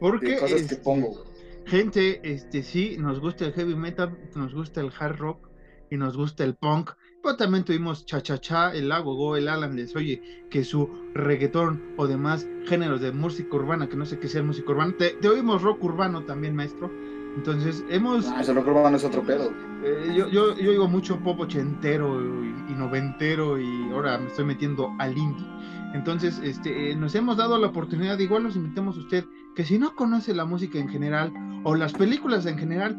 [0.00, 1.24] Porque cosas que este, pongo.
[1.66, 5.48] Gente, este sí, nos gusta el heavy metal, nos gusta el hard rock
[5.90, 6.90] y nos gusta el punk,
[7.28, 11.82] pero también tuvimos Cha Cha Cha, el Go, el Alan les oye que su reggaetón
[11.98, 15.60] o demás géneros de música urbana, que no sé qué sea música urbana, te, oímos
[15.60, 16.90] rock urbano también, maestro.
[17.36, 18.26] Entonces, hemos.
[18.28, 19.52] Ah, ese rock urbano es otro pedo.
[19.84, 24.90] Eh, yo, yo, yo oigo mucho pop ochentero y, noventero y ahora me estoy metiendo
[24.98, 25.44] al indie.
[25.92, 29.78] Entonces, este, eh, nos hemos dado la oportunidad, igual nos invitamos a usted, que si
[29.78, 31.30] no conoce la música en general
[31.64, 32.96] o las películas en general,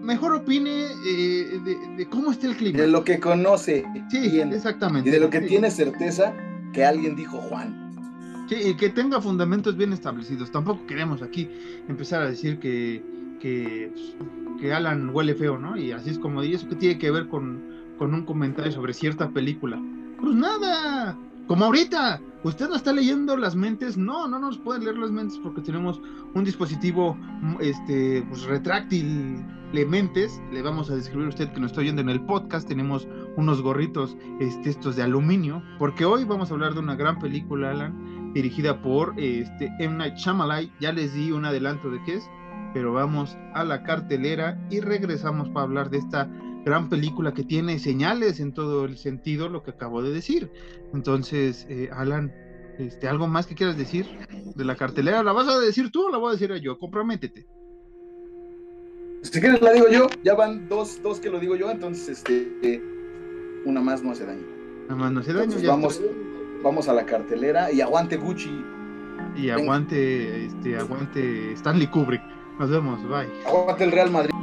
[0.00, 1.60] mejor opine eh,
[1.96, 2.78] de, cómo está el clima.
[2.78, 3.84] De lo que conoce.
[4.10, 5.08] Sí, exactamente.
[5.08, 6.34] Y de lo que tiene certeza
[6.72, 8.46] que alguien dijo Juan.
[8.48, 10.50] Sí, y que tenga fundamentos bien establecidos.
[10.50, 11.50] Tampoco queremos aquí
[11.88, 13.04] empezar a decir que,
[13.40, 13.92] que,
[14.58, 15.76] que Alan huele feo, ¿no?
[15.76, 17.62] Y así es como, ¿y eso que tiene que ver con,
[17.98, 19.78] con un comentario sobre cierta película.
[20.20, 24.96] Pues nada, como ahorita, usted no está leyendo las mentes, no, no nos puede leer
[24.96, 26.00] las mentes porque tenemos
[26.34, 27.18] un dispositivo
[27.60, 32.24] este, pues, retráctil Le vamos a describir a usted que nos está oyendo en el
[32.24, 32.66] podcast.
[32.66, 37.18] Tenemos unos gorritos este, estos de aluminio, porque hoy vamos a hablar de una gran
[37.18, 39.96] película, Alan, dirigida por este, M.
[39.96, 40.70] Night Shyamalan.
[40.80, 42.30] Ya les di un adelanto de qué es,
[42.72, 46.30] pero vamos a la cartelera y regresamos para hablar de esta
[46.64, 50.50] gran película que tiene señales en todo el sentido, lo que acabo de decir.
[50.94, 52.32] Entonces, eh, Alan,
[52.78, 54.06] este, ¿algo más que quieras decir
[54.54, 55.22] de la cartelera?
[55.22, 56.78] ¿La vas a decir tú o la voy a decir yo?
[56.78, 57.46] Comprométete.
[59.22, 62.82] Si quieres la digo yo, ya van dos, dos que lo digo yo, entonces este,
[63.64, 64.46] una más no hace daño.
[64.86, 65.56] Una más no hace daño.
[65.66, 66.00] vamos,
[66.62, 68.64] vamos a la cartelera y aguante Gucci.
[69.36, 72.22] Y aguante, este, aguante Stanley Kubrick.
[72.58, 73.28] Nos vemos, bye.
[73.46, 74.34] Aguante el Real Madrid.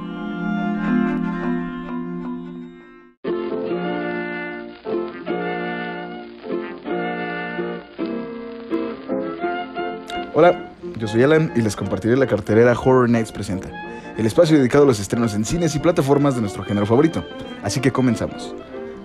[10.34, 10.65] Hola,
[10.98, 13.70] yo soy Alan y les compartiré la cartelera Horror Nights Presenta,
[14.18, 17.26] el espacio dedicado a los estrenos en cines y plataformas de nuestro género favorito.
[17.64, 18.56] Así que comenzamos.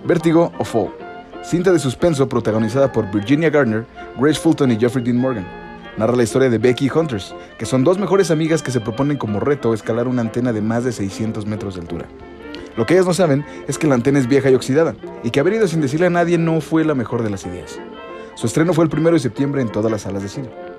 [0.05, 0.91] Vértigo o Fall,
[1.43, 3.85] cinta de suspenso protagonizada por Virginia Gardner,
[4.17, 5.45] Grace Fulton y Jeffrey Dean Morgan.
[5.97, 9.17] Narra la historia de Becky y Hunters, que son dos mejores amigas que se proponen
[9.17, 12.05] como reto escalar una antena de más de 600 metros de altura.
[12.77, 15.41] Lo que ellas no saben es que la antena es vieja y oxidada, y que
[15.41, 17.77] haber ido sin decirle a nadie no fue la mejor de las ideas.
[18.35, 20.70] Su estreno fue el 1 de septiembre en todas las salas de cine.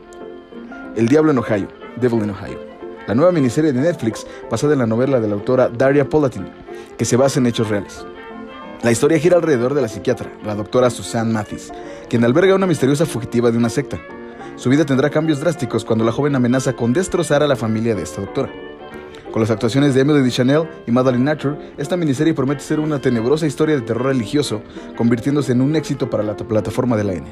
[0.94, 2.61] El Diablo en Ohio, Devil in Ohio.
[3.07, 6.46] La nueva miniserie de Netflix basada en la novela de la autora Daria Polatin,
[6.98, 8.05] que se basa en hechos reales.
[8.83, 11.72] La historia gira alrededor de la psiquiatra, la doctora Suzanne Mathis,
[12.11, 13.98] quien alberga una misteriosa fugitiva de una secta.
[14.57, 18.02] Su vida tendrá cambios drásticos cuando la joven amenaza con destrozar a la familia de
[18.02, 18.52] esta doctora.
[19.31, 23.46] Con las actuaciones de Emily Chanel y Madeline Nature, esta miniserie promete ser una tenebrosa
[23.46, 24.61] historia de terror religioso,
[24.94, 27.28] convirtiéndose en un éxito para la plataforma de la N.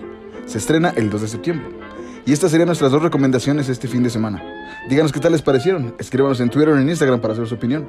[0.46, 1.89] Se estrena el 2 de septiembre.
[2.26, 4.42] Y estas serían nuestras dos recomendaciones este fin de semana.
[4.88, 5.94] Díganos qué tal les parecieron.
[5.98, 7.88] Escríbanos en Twitter o en Instagram para hacer su opinión.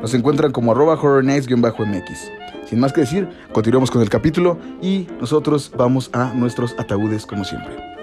[0.00, 2.30] Nos encuentran como arroba horrornights-mx.
[2.68, 7.44] Sin más que decir, continuamos con el capítulo y nosotros vamos a nuestros ataúdes como
[7.44, 7.99] siempre.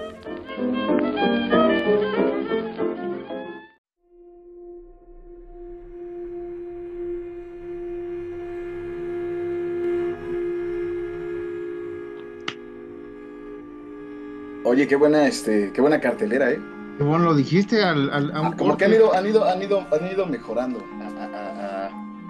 [14.78, 16.62] Oye, qué buena, este, qué buena cartelera, ¿eh?
[16.98, 19.60] Qué bueno lo dijiste al, al a un Como que han ido, han ido, han
[19.60, 20.78] ido, han ido mejorando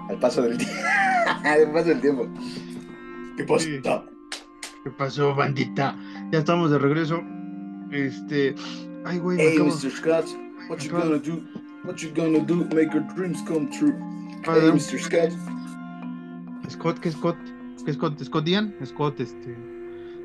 [0.09, 0.75] al paso del tiempo.
[1.43, 2.27] al paso del tiempo.
[3.37, 3.67] ¿Qué pasó?
[4.83, 5.95] ¿Qué pasó, bandita?
[6.31, 7.21] Ya estamos de regreso.
[7.91, 8.55] Este.
[9.05, 9.37] Ay, güey.
[9.39, 9.91] Hey, Mr.
[9.91, 10.25] Scott,
[10.71, 11.43] what you gonna do?
[11.83, 12.65] What you gonna do?
[12.73, 13.93] Make your dreams come true.
[14.43, 14.97] Hey, Mr.
[14.97, 15.33] Scott.
[16.67, 17.37] Scott, ¿qué Scott?
[17.85, 18.19] ¿Qué Scott?
[18.23, 18.73] ¿Scott Ian?
[18.83, 19.78] Scott, este.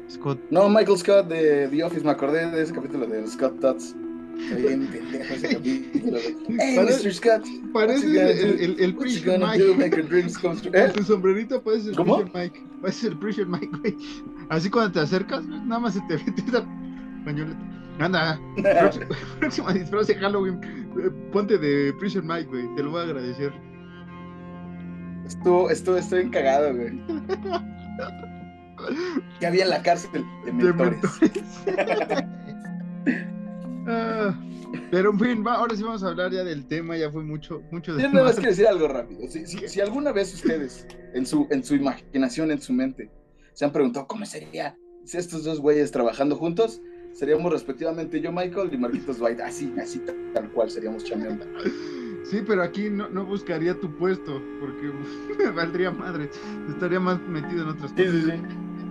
[0.09, 0.39] Scott.
[0.51, 3.95] No, Michael Scott de The Office, me acordé de ese capítulo de Scott Tots.
[4.37, 6.19] Bien pendejo ese capítulo.
[6.59, 7.13] Hey, Mr.
[7.13, 7.45] Scott.
[7.73, 10.71] Parece el, el, el Preacher Mike.
[10.73, 10.93] ¿Eh?
[10.95, 12.17] Tu sombrerito parece el ¿Cómo?
[12.17, 12.67] Preacher Mike.
[12.81, 13.97] Parece el Preacher Mike, güey.
[14.51, 16.67] Así cuando te acercas, nada más se te mete esa
[17.25, 17.59] pañoleta.
[18.01, 18.41] Anda,
[19.41, 20.61] próxima, disfraz de Halloween.
[21.33, 22.75] Ponte de Preacher Mike, güey.
[22.75, 23.53] Te lo voy a agradecer.
[25.27, 27.01] Estuvo, estuvo, estoy encagado, güey.
[29.41, 31.01] Que había en la cárcel de De mentores.
[31.03, 31.45] mentores.
[33.87, 34.35] Ah,
[34.91, 37.63] pero en fin, va, ahora sí vamos a hablar ya del tema, ya fue mucho,
[37.71, 39.29] mucho de Yo nada más quiero decir algo rápido.
[39.29, 43.11] Si, si- si alguna vez ustedes, en su, en su imaginación, en su mente,
[43.53, 46.81] se han preguntado cómo sería si estos dos güeyes trabajando juntos,
[47.13, 49.41] seríamos respectivamente yo, Michael, y Marquitos Dwight.
[49.41, 51.45] Así, así, tal cual seríamos chambeando.
[52.25, 54.91] Sí, pero aquí no, no buscaría tu puesto, porque
[55.45, 56.31] me valdría madre.
[56.71, 58.13] Estaría más metido en otras Sí, cosas.
[58.15, 58.33] sí, sí.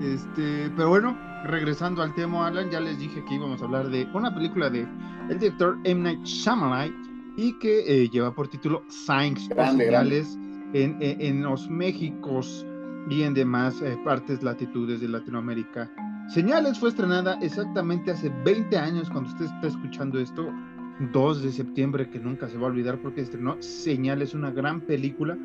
[0.01, 4.07] Este, pero bueno, regresando al tema, Alan, ya les dije que íbamos a hablar de
[4.13, 4.87] una película de
[5.29, 6.01] el director M.
[6.01, 9.47] Night Shyamalan y que eh, lleva por título Signs
[9.87, 10.37] señales
[10.73, 12.65] en, en- en los Méxicos
[13.09, 15.89] y en demás eh, partes, latitudes de Latinoamérica.
[16.29, 20.49] Señales fue estrenada exactamente hace 20 años cuando usted está escuchando esto,
[21.11, 25.37] 2 de septiembre, que nunca se va a olvidar porque estrenó Señales, una gran película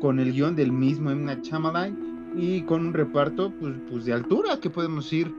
[0.00, 1.24] con el guion del mismo M.
[1.24, 5.34] Night Shyamalan y con un reparto pues, pues de altura que podemos ir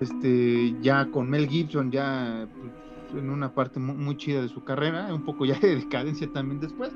[0.00, 2.72] este ya con Mel Gibson ya pues,
[3.22, 6.60] en una parte muy, muy chida de su carrera un poco ya de decadencia también
[6.60, 6.92] después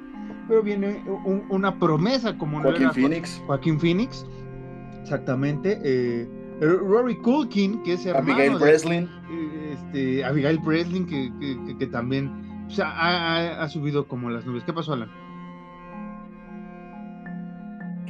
[0.48, 4.26] pero viene un- una promesa como no Joaquín era Phoenix, Joaquín Phoenix
[5.02, 6.28] exactamente eh,
[6.60, 9.08] Rory Culkin que es hermano Abigail de- Breslin.
[9.30, 12.30] eh, este, Abigail Breslin que, que- que- que también
[12.66, 15.10] o sea, ha, ha- ha subido como las nubes ¿qué pasó Alan?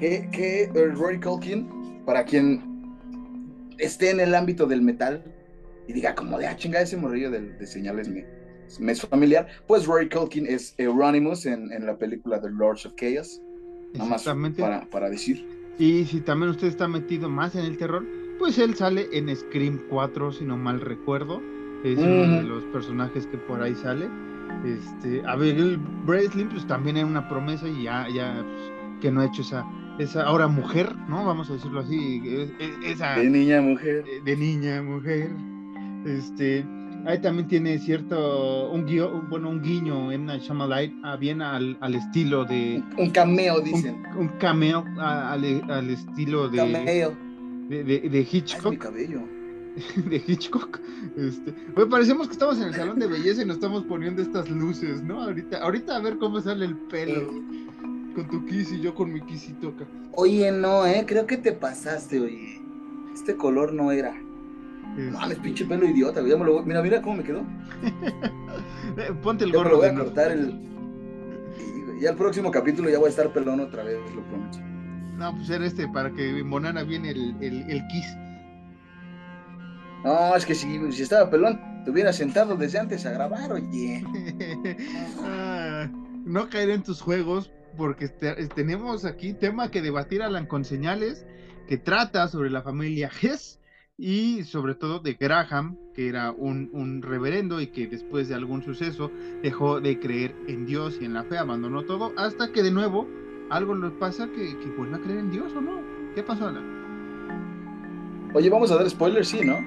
[0.00, 1.68] Que, que eh, Rory Culkin,
[2.06, 2.96] para quien
[3.78, 5.22] esté en el ámbito del metal
[5.86, 8.26] y diga como de, ah, chinga, ese morrillo de, de señales me,
[8.80, 12.94] me es familiar, pues Rory Culkin es Euronymous en, en la película The Lords of
[12.94, 13.40] Chaos.
[13.92, 14.62] Nada más Exactamente.
[14.62, 15.46] para, para decir.
[15.78, 18.06] Y si también usted está metido más en el terror,
[18.38, 21.42] pues él sale en Scream 4, si no mal recuerdo.
[21.84, 24.08] Es uno de los personajes que por ahí sale.
[24.64, 29.26] Este, Abigail Breslin, pues también era una promesa y ya, ya pues, que no ha
[29.26, 29.64] hecho esa,
[30.00, 31.24] esa ahora mujer, ¿no?
[31.24, 32.22] Vamos a decirlo así,
[32.84, 34.04] esa De niña mujer.
[34.04, 35.30] de, de niña, mujer.
[36.06, 36.64] Este,
[37.06, 41.94] ahí también tiene cierto, un un- bueno, un guiño en Shyamalan, ah, bien al, al
[41.94, 44.02] estilo de, Un, cameo, dicen.
[44.16, 47.12] un cameo a- al, al estilo de, Cameo.
[47.68, 49.20] de, de- de Ay, es mi Hitchcock, cabello.
[49.96, 50.80] de Hitchcock.
[51.16, 54.48] Este, oye, parecemos que estamos en el salón de belleza y nos estamos poniendo estas
[54.50, 55.22] luces, ¿no?
[55.22, 57.30] Ahorita, ahorita a ver cómo sale el pelo.
[58.20, 59.86] Con tu kiss y yo con mi kiss y toca.
[60.12, 62.60] Oye, no, eh, creo que te pasaste, oye.
[63.14, 64.14] Este color no era.
[64.98, 66.20] Este, Mames, pinche pelo idiota.
[66.20, 67.42] Ya me lo voy- Mira, mira cómo me quedó.
[69.22, 70.54] ponte el Ya me gorro lo voy a cortar el.
[72.00, 74.58] Ya el próximo capítulo ya voy a estar pelón otra vez, lo prometo.
[75.16, 78.06] No, pues era este para que embonara bien el, el, el kiss.
[80.04, 84.04] No, es que si, si estaba pelón, te hubiera sentado desde antes a grabar, oye.
[85.24, 85.88] Ah,
[86.24, 91.26] no caer en tus juegos porque te- tenemos aquí tema que debatir Alan con señales
[91.68, 93.58] que trata sobre la familia Hess
[93.96, 98.62] y sobre todo de Graham, que era un, un reverendo y que después de algún
[98.62, 99.10] suceso
[99.42, 103.06] dejó de creer en Dios y en la fe, abandonó todo, hasta que de nuevo
[103.50, 105.80] algo le pasa que, que vuelve a creer en Dios o no.
[106.14, 108.30] ¿Qué pasó, Alan?
[108.32, 109.58] Oye, vamos a dar spoilers, sí, ¿no?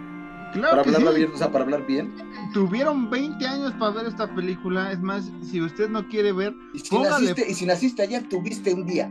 [0.54, 1.18] Claro Para que hablarla sí.
[1.18, 2.14] bien, o sea, para hablar bien.
[2.54, 4.92] Tuvieron 20 años para ver esta película.
[4.92, 7.30] Es más, si usted no quiere ver, Y si, Póngale.
[7.30, 9.10] naciste, y si naciste ayer, tuviste un día.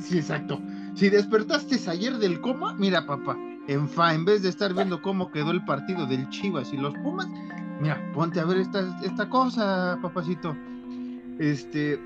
[0.00, 0.60] Sí, exacto.
[0.94, 5.30] Si despertaste ayer del coma, mira, papá, en fa, en vez de estar viendo cómo
[5.30, 7.26] quedó el partido del Chivas y los Pumas,
[7.80, 10.56] mira, ponte a ver esta, esta cosa, papacito.
[11.38, 12.00] Este,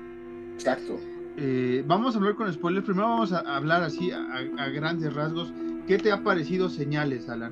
[0.55, 0.99] Exacto.
[1.37, 2.85] eh, vamos a hablar con spoilers.
[2.85, 5.53] Primero vamos a hablar así a, a- a grandes rasgos.
[5.87, 7.51] ¿Qué te ha parecido señales, Alan?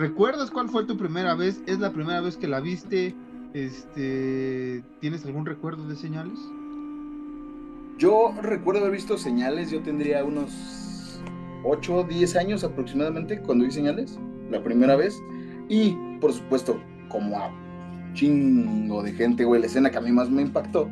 [0.00, 1.60] ¿Recuerdas cuál fue tu primera vez?
[1.66, 3.14] ¿Es la primera vez que la viste?
[3.52, 6.38] Este, ¿Tienes algún recuerdo de señales?
[7.98, 11.20] Yo recuerdo haber visto señales, yo tendría unos
[11.64, 14.18] 8 o 10 años aproximadamente cuando vi señales,
[14.50, 15.20] la primera vez.
[15.68, 17.50] Y, por supuesto, como a
[18.14, 20.88] chingo de gente, güey, la escena que a mí más me impactó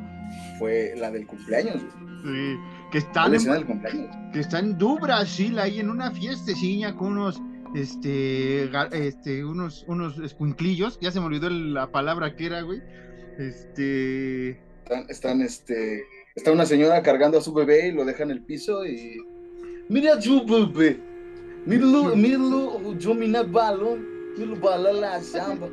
[0.59, 2.09] fue la del cumpleaños, güey.
[2.25, 2.61] Sí,
[2.92, 4.14] que La están en, escena del cumpleaños.
[4.35, 7.40] que está en Du Brasil ahí en una fiestecilla con unos
[7.74, 12.83] este este unos unos escuinclillos, ya se me olvidó la palabra que era, güey.
[13.38, 14.50] Este
[14.85, 16.02] Están, están, este,
[16.35, 19.18] está una señora cargando a su bebé y lo deja en el piso y...
[19.88, 20.98] Mira tu bebé,
[21.66, 24.04] míralo, míralo, domina balón,
[24.37, 25.68] míralo balón la samba.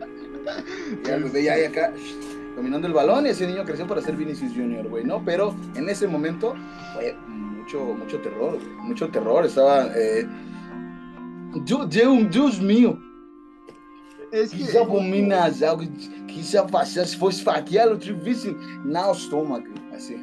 [1.06, 1.92] Y el bebé ya ahí acá,
[2.56, 5.24] dominando el balón y ese niño creció para ser Vinicius Junior, güey, ¿no?
[5.26, 6.56] Pero en ese momento
[6.94, 9.88] fue mucho, mucho terror, güey, mucho terror, estaba...
[9.96, 10.28] Eh,
[11.64, 12.98] Dios, Dios, Dios mío,
[14.32, 15.84] es que que já abominas algo
[16.28, 20.20] que já passasse, fosse esfaquear o trivisse na estômago, assim.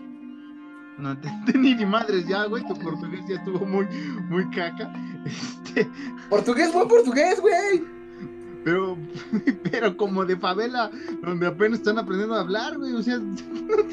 [0.99, 3.87] no te entendí ni madres ya, güey, tu portugués ya estuvo muy
[4.29, 4.92] muy caca.
[5.25, 5.88] Este,
[6.29, 7.83] Portugués, buen portugués, güey.
[8.64, 8.97] pero
[9.71, 10.90] pero como de favela
[11.23, 13.37] donde apenas están aprendiendo a hablar, güey, o sea, no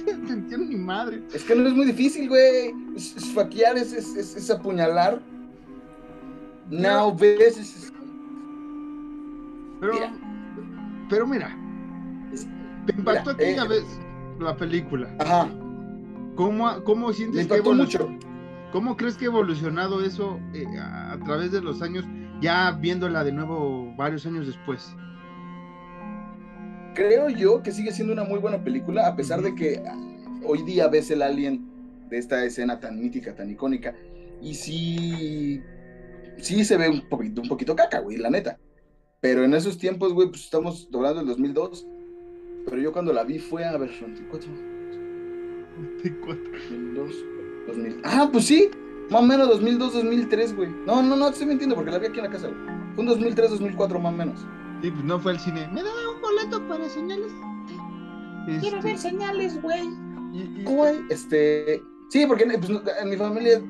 [0.05, 1.23] te, entiendo ni madre.
[1.33, 2.73] Es que no es muy difícil, güey.
[2.95, 5.21] Es- Esfaquear es, es, es, es apuñalar.
[6.69, 7.93] No, ves, es- es-
[9.79, 10.13] Pero Mira.
[11.09, 11.57] pero mira,
[12.85, 13.99] te impactó Mira, aquella eh, vez
[14.39, 15.09] la película.
[15.19, 15.47] Ajá,
[16.35, 18.09] ¿Cómo, cómo sientes que mucho.
[18.71, 22.05] ¿Cómo crees que ha evolucionado eso eh, a, a través de los años,
[22.39, 24.95] ya viéndola de nuevo varios años después?
[26.93, 29.95] Creo yo que sigue siendo una muy buena película, a pesar de que ah,
[30.45, 31.67] hoy día ves el alien
[32.09, 33.95] de esta escena tan mítica, tan icónica.
[34.41, 35.61] Y sí,
[36.41, 38.57] sí se ve un poquito, un poquito caca, güey, la neta.
[39.21, 41.85] Pero en esos tiempos, güey, pues estamos hablando del 2002.
[42.65, 44.49] Pero yo cuando la vi fue a ver, 24,
[46.69, 47.15] 2002,
[47.67, 48.01] 2000.
[48.03, 48.69] Ah, pues sí,
[49.09, 50.69] más o menos 2002, 2003, güey.
[50.85, 52.59] No, no, no, te estoy mintiendo porque la vi aquí en la casa, güey.
[52.95, 54.39] Fue un 2003, 2004, más o menos.
[54.81, 55.67] Sí, pues no fue al cine.
[55.73, 57.31] ¿Me da un boleto para señales?
[58.61, 59.89] Quiero Este, ver señales, güey.
[60.63, 61.81] Güey, este.
[62.09, 62.71] Sí, porque pues,
[63.01, 63.61] en mi familia,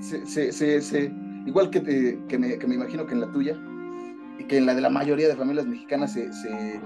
[0.00, 1.12] se, se, se, se-
[1.46, 3.58] igual que, te- que, me, que me imagino que en la tuya,
[4.38, 6.80] y que en la de la mayoría de familias mexicanas se, se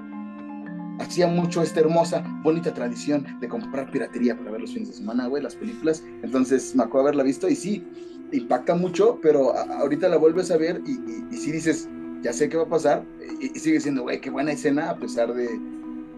[1.01, 5.27] hacía mucho esta hermosa, bonita tradición de comprar piratería para ver los fines de semana,
[5.27, 6.05] güey, las películas.
[6.23, 7.85] Entonces me acuerdo haberla visto y sí,
[8.33, 11.89] impacta mucho, pero ahorita la vuelves a ver y, y, si dices,
[12.23, 13.05] ya sé qué va a pasar,
[13.41, 15.49] y, sigue siendo, güey, qué buena escena a pesar de,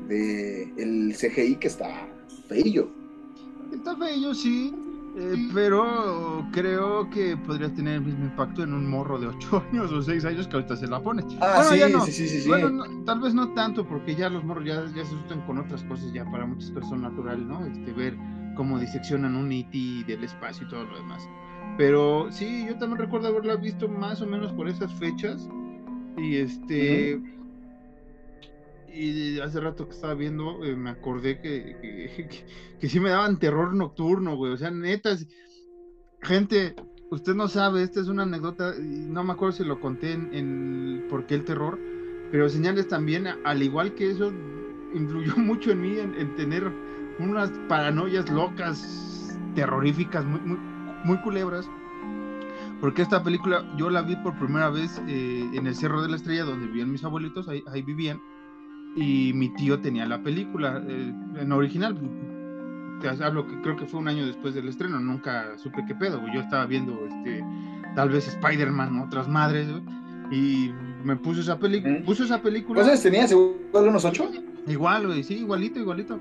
[0.08, 2.08] de el CGI que está
[2.48, 2.90] feillo.
[3.72, 4.74] Está feillo, sí,
[5.16, 9.92] eh, pero creo que podría tener el mismo impacto en un morro de 8 años
[9.92, 11.24] o 6 años que ahorita se la pone.
[11.40, 11.80] Ah, sí,
[12.12, 15.14] sí, sí, sí, Bueno, tal vez no tanto, porque ya los morros ya, ya se
[15.14, 17.64] asustan con otras cosas, ya para muchas personas natural, ¿no?
[17.66, 18.16] Este, ver
[18.56, 20.04] cómo diseccionan un E.T.
[20.06, 21.28] del espacio y todo lo demás.
[21.76, 25.48] Pero sí, yo también recuerdo haberla visto más o menos por esas fechas.
[26.16, 27.20] Y este.
[28.92, 32.44] Y hace rato que estaba viendo, eh, me acordé que,
[32.80, 34.52] que, sí me daban terror nocturno, güey.
[34.52, 35.26] O sea, netas.
[36.22, 36.74] Gente,
[37.10, 41.26] usted no sabe, esta es una anécdota, no me acuerdo si lo conté en, por
[41.26, 41.78] qué el terror,
[42.30, 44.32] pero señales también, al igual que eso,
[44.94, 46.70] influyó mucho en mí en, tener
[47.18, 50.58] unas paranoias locas, terroríficas, muy, muy,
[51.04, 51.68] muy culebras.
[52.80, 56.16] Porque esta película yo la vi por primera vez eh, en el Cerro de la
[56.16, 58.20] Estrella, donde vivían mis abuelitos, ahí vivían.
[59.00, 61.96] Y mi tío tenía la película eh, en original.
[63.00, 66.20] Te hablo que creo que fue un año después del estreno, nunca supe qué pedo.
[66.34, 67.42] Yo estaba viendo este,
[67.94, 69.68] tal vez Spider-Man, otras madres,
[70.30, 70.70] y
[71.02, 72.02] me puso esa película.
[72.04, 72.82] Puso esa película.
[72.82, 73.32] ¿Cuántos tenías?
[73.32, 74.30] ¿Igual unos ocho?
[74.66, 76.20] Igual, güey, sí, igualito, igualito.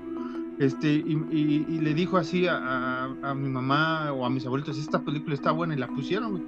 [0.58, 5.50] Este, y, le dijo así a, mi mamá o a mis abuelitos, esta película está
[5.50, 6.44] buena y la pusieron,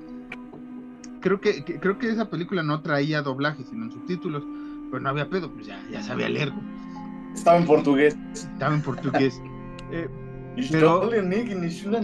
[1.20, 4.42] Creo que, creo que esa película no traía doblaje, sino en subtítulos,
[4.92, 6.52] pero no había pedo, pues ya, ya sabía leer.
[7.34, 8.14] Estaba en portugués.
[8.34, 9.40] Estaba en portugués.
[9.94, 10.08] Eh,
[10.70, 11.10] pero,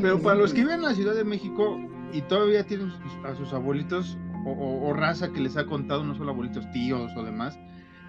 [0.02, 1.80] pero para los que viven en la Ciudad de México
[2.12, 2.92] y todavía tienen
[3.24, 7.58] a sus abuelitos o, raza que les ha contado, no solo abuelitos, tíos o demás,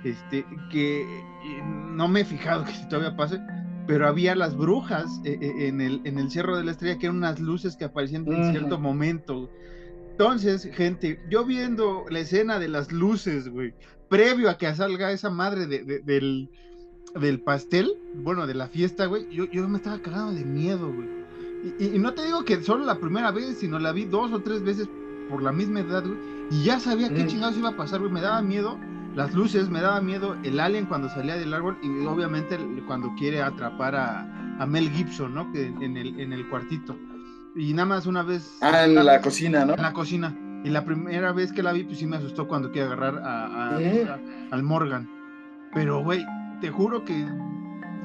[0.04, 3.40] este, que eh, no me he fijado que si todavía pase,
[3.88, 7.06] pero había las brujas eh, eh, en, el, en el Cerro de la Estrella, que
[7.06, 9.50] eran unas luces que aparecían en cierto momento.
[10.12, 13.74] Entonces, gente, yo viendo la escena de las luces, güey,
[14.10, 16.50] previo a que salga esa madre del,
[17.16, 21.08] del pastel, bueno, de la fiesta, güey, yo, yo me estaba cagando de miedo, güey.
[21.80, 24.40] Y, y, no te digo que solo la primera vez, sino la vi dos o
[24.40, 24.88] tres veces
[25.30, 26.18] por la misma edad, güey,
[26.52, 28.78] y ya sabía qué chingados iba a pasar, güey, me daba miedo
[29.16, 33.42] las luces, me daba miedo el alien cuando salía del árbol y obviamente cuando quiere
[33.42, 35.52] atrapar a, Mel Gibson, ¿no?
[35.54, 36.98] Que en el, en el cuartito.
[37.56, 38.58] Y nada más una vez.
[38.60, 39.76] Ah, en la cocina, ¿no?
[39.76, 40.36] En la cocina.
[40.64, 43.78] Y la primera vez que la vi, pues sí me asustó cuando quiere agarrar a,
[44.52, 45.10] al Morgan.
[45.74, 46.26] Pero, güey,
[46.62, 47.26] te juro que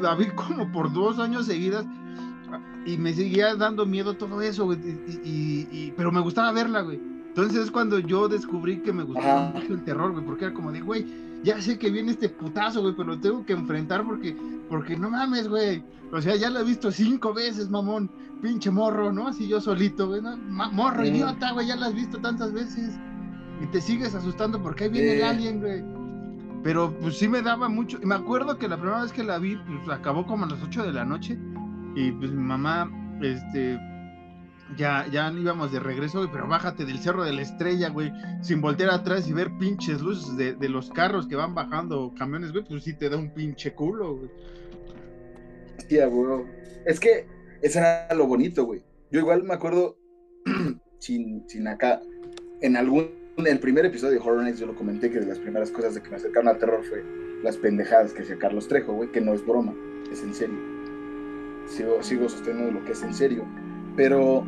[0.00, 1.84] la vi como por dos años seguidas
[2.86, 4.78] y me seguía dando miedo todo eso, güey.
[5.24, 7.00] y, pero me gustaba verla, güey.
[7.28, 10.70] Entonces es cuando yo descubrí que me gustaba mucho el terror, güey, porque era como
[10.70, 11.04] de, güey,
[11.44, 14.34] ya sé que viene este putazo, güey, pero lo tengo que enfrentar porque,
[14.68, 15.84] porque no mames, güey.
[16.10, 19.28] O sea, ya lo he visto cinco veces, mamón, pinche morro, ¿no?
[19.28, 22.98] Así yo solito, güey, morro, idiota, güey, ya lo has visto tantas veces.
[23.62, 25.84] Y te sigues asustando porque ahí viene el alien, güey.
[26.62, 27.98] Pero pues sí me daba mucho.
[28.02, 30.62] Y me acuerdo que la primera vez que la vi, pues acabó como a las
[30.62, 31.38] 8 de la noche.
[31.94, 33.78] Y pues mi mamá, este,
[34.76, 38.60] ya, ya íbamos de regreso, güey, pero bájate del cerro de la estrella, güey, sin
[38.60, 42.84] voltear atrás y ver pinches luces de, los carros que van bajando camiones, güey, pues
[42.84, 44.30] sí te da un pinche culo, güey.
[45.88, 46.44] Sí, güey.
[46.86, 47.26] Es que
[47.62, 48.82] eso era lo bonito, güey.
[49.10, 49.96] Yo igual me acuerdo,
[50.98, 52.00] sin, sin acá,
[52.60, 55.38] en algún, en el primer episodio de Horror Nights yo lo comenté que de las
[55.38, 57.04] primeras cosas de que me acercaron al terror fue
[57.42, 59.74] las pendejadas que hacía Carlos Trejo, güey, que no es broma,
[60.10, 60.58] es en serio.
[61.66, 63.46] Sigo, sigo sosteniendo lo que es en serio
[63.96, 64.44] pero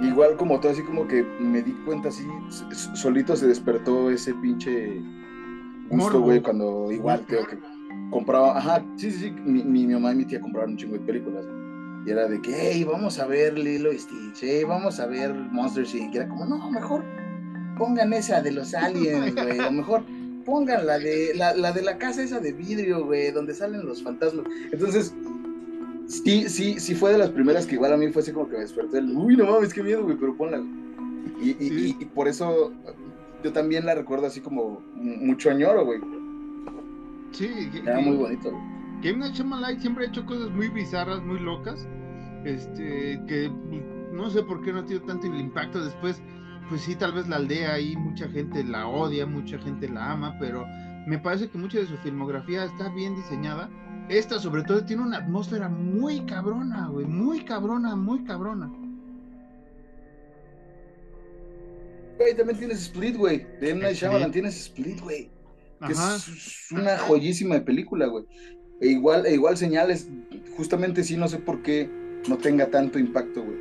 [0.00, 2.26] igual como todo, así como que me di cuenta así,
[2.94, 5.02] solito se despertó ese pinche
[5.90, 7.58] gusto, güey, cuando igual creo que
[8.10, 11.44] compraba, ajá, sí, sí, sí, mi, mamá y mi tía compraban un chingo de películas,
[12.06, 15.34] y era de que, hey, vamos a ver Lilo y Stitch, hey, vamos a ver
[15.34, 16.14] Monster Inc.
[16.14, 17.04] Y era como, no, mejor
[17.76, 20.02] pongan esa de los aliens, güey, o mejor
[20.46, 24.02] pongan la de la, la de la casa esa de vidrio, güey, donde salen los
[24.02, 24.46] fantasmas.
[24.72, 25.14] Entonces,
[26.10, 28.54] sí, sí, sí fue de las primeras que igual a mí fue así como que
[28.54, 30.58] me desperté el, uy, no mames, qué miedo, güey, pero ponla,
[31.40, 32.72] Y, y, y, por eso
[33.42, 36.00] yo también la recuerdo así como mucho añoro, güey.
[37.32, 37.48] Sí,
[37.84, 38.62] era muy bonito, güey.
[39.02, 41.88] Game Night Shyamalan siempre ha hecho cosas muy bizarras, muy locas,
[42.44, 43.50] este, que
[44.12, 46.20] no sé por qué no ha tenido tanto el impacto después,
[46.68, 50.36] pues sí, tal vez la aldea ahí, mucha gente la odia, mucha gente la ama,
[50.38, 50.66] pero
[51.06, 53.70] me parece que mucha de su filmografía está bien diseñada
[54.10, 58.70] esta sobre todo tiene una atmósfera muy cabrona, güey, muy cabrona, muy cabrona.
[62.18, 63.46] Güey, también tienes Split, güey.
[63.60, 63.80] De M.
[63.80, 65.30] Night Shyamalan tienes Split, güey.
[65.86, 68.26] Que es una joyísima de película, güey.
[68.80, 70.08] E igual, e igual señales,
[70.56, 71.88] justamente sí, no sé por qué
[72.28, 73.58] no tenga tanto impacto, güey.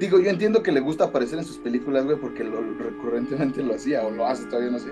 [0.00, 3.74] digo, yo entiendo que le gusta aparecer en sus películas, güey, porque lo, recurrentemente lo
[3.74, 4.90] hacía o lo hace todavía, no sé.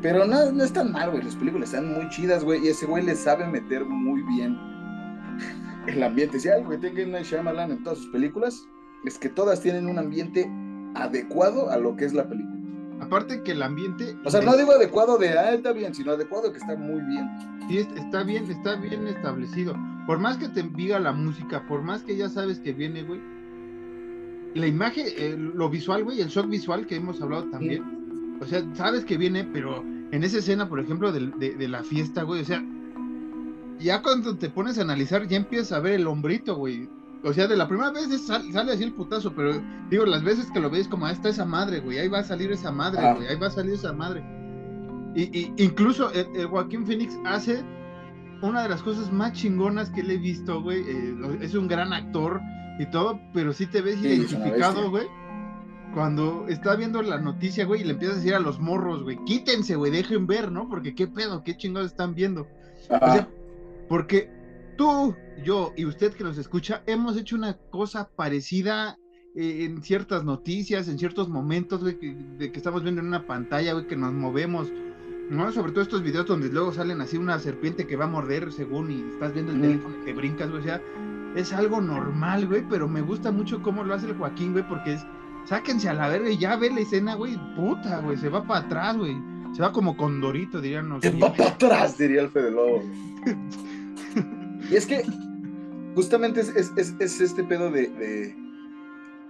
[0.00, 1.22] Pero no, no es tan mal, güey.
[1.22, 2.64] Las películas están muy chidas, güey.
[2.64, 4.56] Y ese güey le sabe meter muy bien
[5.86, 6.38] el ambiente.
[6.38, 8.66] Si algo que tenga Shyamalan en todas sus películas,
[9.04, 10.50] es que todas tienen un ambiente
[10.94, 12.56] adecuado a lo que es la película.
[13.00, 14.16] Aparte que el ambiente.
[14.24, 17.28] O sea, no digo adecuado de, ah, está bien, sino adecuado que está muy bien.
[17.68, 19.76] Sí, está bien, está bien establecido.
[20.06, 23.20] Por más que te diga la música, por más que ya sabes que viene, güey.
[24.54, 27.97] La imagen, eh, lo visual, güey, el shock visual que hemos hablado también.
[28.40, 32.22] O sea, sabes que viene, pero en esa escena, por ejemplo, de, de la fiesta,
[32.22, 32.62] güey, o sea,
[33.78, 36.88] ya cuando te pones a analizar, ya empiezas a ver el hombrito, güey.
[37.24, 39.60] O sea, de la primera vez sale así el putazo, pero
[39.90, 42.24] digo, las veces que lo ves como, ahí está esa madre, güey, ahí va a
[42.24, 43.14] salir esa madre, ah.
[43.14, 44.22] güey, ahí va a salir esa madre.
[45.14, 47.64] Y, incluso el, Joaquín Phoenix hace
[48.40, 50.80] una de las cosas más chingonas que le he visto, güey.
[50.80, 52.40] Eh, es un gran actor
[52.78, 55.06] y todo, pero sí te ves identificado, güey.
[55.94, 59.18] Cuando está viendo la noticia, güey, y le empieza a decir a los morros, güey,
[59.24, 60.68] quítense, güey, dejen ver, ¿no?
[60.68, 62.46] Porque qué pedo, qué chingados están viendo.
[62.90, 63.28] O sea,
[63.88, 64.30] porque
[64.76, 65.14] tú,
[65.44, 68.98] yo y usted que nos escucha, hemos hecho una cosa parecida
[69.34, 71.98] eh, en ciertas noticias, en ciertos momentos, güey,
[72.38, 74.68] de que estamos viendo en una pantalla, güey, que nos movemos,
[75.30, 75.50] ¿no?
[75.52, 78.90] Sobre todo estos videos donde luego salen así una serpiente que va a morder según
[78.90, 80.82] y estás viendo el teléfono y te brincas, güey, o sea,
[81.34, 84.94] es algo normal, güey, pero me gusta mucho cómo lo hace el Joaquín, güey, porque
[84.94, 85.06] es,
[85.44, 88.66] sáquense a la verga y ya ve la escena, güey, puta, güey, se va para
[88.66, 89.16] atrás, güey,
[89.54, 91.02] se va como condorito, dirían los.
[91.02, 92.82] Se va para atrás, diría el Fede Lobo.
[94.70, 95.02] Y es que
[95.94, 96.72] justamente es,
[97.20, 98.34] este pedo de,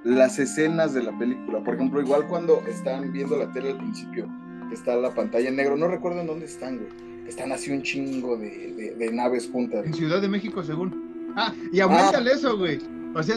[0.05, 1.63] las escenas de la película.
[1.63, 4.29] Por ejemplo, igual cuando están viendo la tele al principio,
[4.69, 7.09] que está la pantalla en negro, no recuerdo en dónde están, güey.
[7.29, 9.85] Están así un chingo de, naves juntas.
[9.85, 11.08] En Ciudad de México, según.
[11.39, 12.35] Ah, y aumentale ah.
[12.35, 12.79] eso, güey.
[13.15, 13.37] O sea,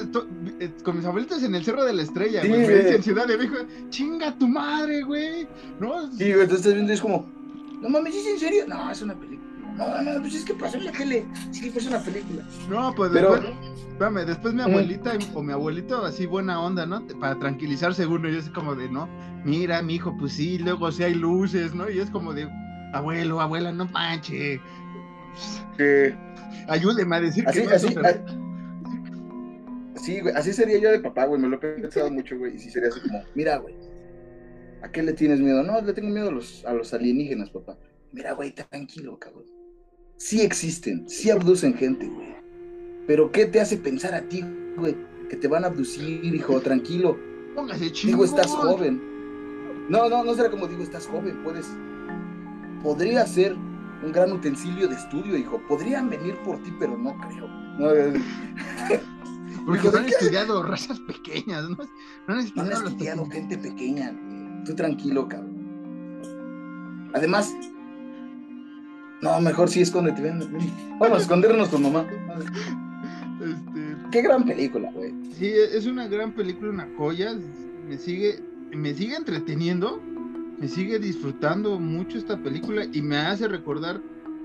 [0.59, 2.93] eh, con mis abuelitos en el Cerro de la Estrella, güey.
[2.93, 3.57] En Ciudad de México,
[3.89, 5.47] chinga tu madre, güey.
[5.79, 6.11] ¿No?
[6.11, 7.25] Sí, güey, estás viendo y es como,
[7.81, 8.65] no mames, ¿es en serio?
[8.67, 9.49] No, es una película.
[9.77, 11.25] No, no, pues es que pasó en la tele.
[11.51, 12.43] Sí, pues una película.
[12.69, 13.41] No, pues después,
[13.89, 17.07] espérame, después mi abuelita o mi abuelito así buena onda, ¿no?
[17.19, 19.07] Para tranquilizarse uno, y es como de, no,
[19.45, 21.89] mira, mi hijo, pues sí, luego sí hay luces, ¿no?
[21.89, 22.49] Y es como de,
[22.93, 24.59] abuelo, abuela, no manche.
[26.67, 27.87] Ayúdeme a decir así, que así,
[29.95, 32.59] Sí, güey, así sería yo de papá, güey, me lo he pensado mucho, güey, y
[32.59, 33.75] sí sería así como, mira, güey,
[34.81, 35.61] ¿a qué le tienes miedo?
[35.61, 37.77] No, le tengo miedo a los, a los alienígenas, papá.
[38.11, 39.45] Mira, güey, tranquilo, cabrón
[40.21, 42.35] sí existen, sí abducen gente, güey.
[43.07, 44.45] Pero ¿qué te hace pensar a ti,
[44.77, 44.95] güey?
[45.27, 47.17] Que te van a abducir, hijo, tranquilo.
[47.55, 49.01] Póngase Digo, estás joven.
[49.89, 51.67] No, no, no será como digo, estás joven, puedes.
[52.83, 53.55] Podría ser
[54.03, 55.61] un gran utensilio de estudio, hijo.
[55.67, 57.47] Podrían venir por ti, pero no creo.
[59.65, 61.77] Porque no han estudiado razas pequeñas, ¿no?
[62.27, 64.13] No han estudiado, gente pequeña.
[64.65, 65.61] Tú tranquilo, cabrón.
[67.13, 67.53] Además,
[69.21, 70.21] no, mejor sí escóndete.
[70.21, 70.39] Ven,
[70.99, 72.07] Vamos a escondernos con mamá.
[73.39, 73.97] Este...
[74.11, 75.13] Qué gran película, güey.
[75.37, 77.35] Sí, es una gran película, una joya.
[77.87, 78.39] Me sigue,
[78.71, 80.01] me sigue entreteniendo,
[80.61, 84.01] me sigue disfrutando mucho esta película y me hace recordar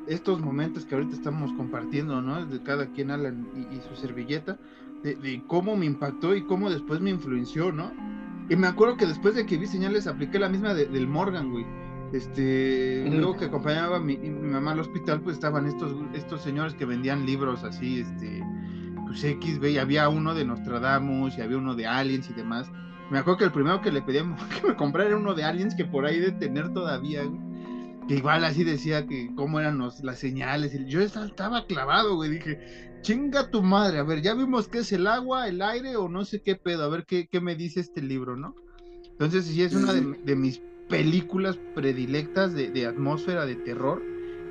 [0.08, 2.44] estos momentos que ahorita estamos compartiendo, ¿no?
[2.46, 4.58] De cada quien Alan y, su servilleta,
[5.02, 7.92] de, cómo me impactó y cómo después me influenció, ¿no?
[8.48, 11.66] Y me acuerdo que después de que vi señales apliqué la misma del Morgan, güey
[12.12, 16.84] este, luego que acompañaba a mi, mamá al hospital, pues estaban estos, estos señores que
[16.84, 18.42] vendían libros así, este,
[19.06, 22.70] pues X, y había uno de Nostradamus y había uno de Aliens y demás.
[23.10, 25.74] Me acuerdo que el primero que le pedíamos que me comprara era uno de Aliens
[25.74, 27.22] que por ahí de tener todavía,
[28.08, 30.74] que igual así decía que cómo eran las señales.
[30.74, 34.92] Y yo estaba clavado, güey, dije, chinga tu madre, a ver, ya vimos qué es
[34.92, 37.80] el agua, el aire o no sé qué pedo, a ver qué, qué me dice
[37.80, 38.54] este libro, ¿no?
[39.12, 44.02] Entonces sí es una de, de mis películas predilectas de, atmósfera de terror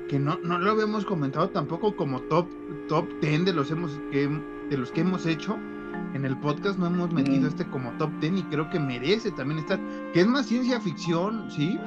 [0.08, 2.46] que no, no lo habíamos comentado tampoco como top
[2.88, 4.28] top 10 de los hemos que,
[4.70, 5.58] de los que hemos hecho
[6.16, 9.60] en el podcast no hemos metido este como top 10 y creo que merece también
[9.60, 9.78] estar
[10.12, 11.78] que es más ciencia ficción sí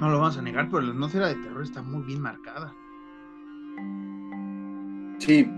[0.00, 2.74] no lo vamos a negar pero la atmósfera de terror está muy bien marcada.
[5.18, 5.50] Sí.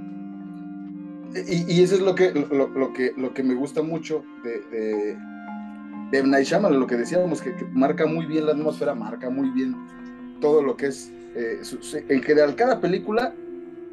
[1.47, 5.17] Y, eso es lo que lo, que lo que me gusta mucho de
[6.11, 9.77] de Night lo que decíamos, que, marca muy bien la atmósfera, marca muy bien
[10.41, 11.61] todo lo que es, eh,
[12.09, 13.35] en general, cada película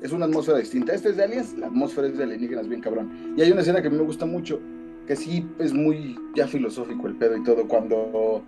[0.02, 0.93] es una atmósfera distinta.
[0.93, 3.34] Este es de Aliens, la atmósfera es de alienígenas, bien cabrón.
[3.36, 4.60] Y hay una escena que a mí me gusta mucho,
[5.06, 8.43] que sí es muy ya filosófico el pedo y todo, cuando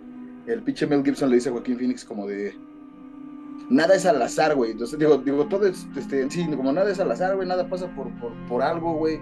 [0.47, 2.55] el pinche Mel Gibson le dice a Joaquín Phoenix como de...
[3.69, 4.71] Nada es al azar, güey.
[4.71, 7.87] Entonces, digo, digo, todo es, este, sí, como nada es al azar, güey, nada pasa
[7.95, 9.19] por, por, por algo, güey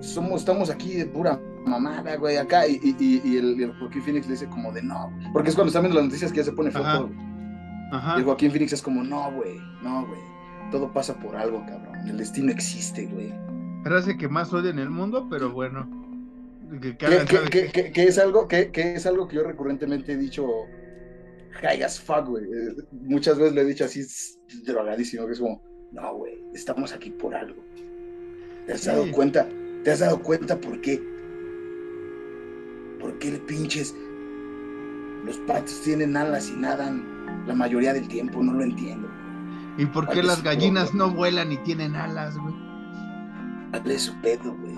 [0.00, 2.66] somos, estamos aquí de pura mamada, güey, acá.
[2.66, 5.68] Y, y, y el, el, Joaquín Phoenix le dice como de no, porque es cuando
[5.68, 7.10] están viendo las noticias que ya se pone feo
[7.92, 8.14] Ajá.
[8.16, 10.20] Y el Joaquín Phoenix es como, no, güey, no, güey.
[10.70, 12.08] Todo pasa por algo, cabrón.
[12.08, 13.32] El destino existe, güey.
[13.82, 15.88] Frase que más odia en el mundo, pero bueno.
[16.80, 16.96] Que,
[18.06, 20.46] es algo que, es algo que yo recurrentemente he dicho
[21.62, 22.44] high as fuck, güey.
[22.44, 24.02] Eh, Muchas veces lo he dicho así
[24.64, 25.60] drogadísimo, que es como,
[25.90, 27.60] no, güey, estamos aquí por algo.
[28.66, 28.86] ¿Te has Sí.
[28.88, 29.48] dado cuenta?
[29.82, 31.02] ¿Te has dado cuenta por qué?
[33.00, 33.94] ¿Por qué el pinches
[35.24, 38.42] los patos tienen alas y nadan la mayoría del tiempo?
[38.42, 39.08] No lo entiendo.
[39.78, 42.54] ¿Y por qué ¿Cuál es las gallinas no vuelan y tienen alas, güey?
[43.72, 44.74] Hable su pedo, güey.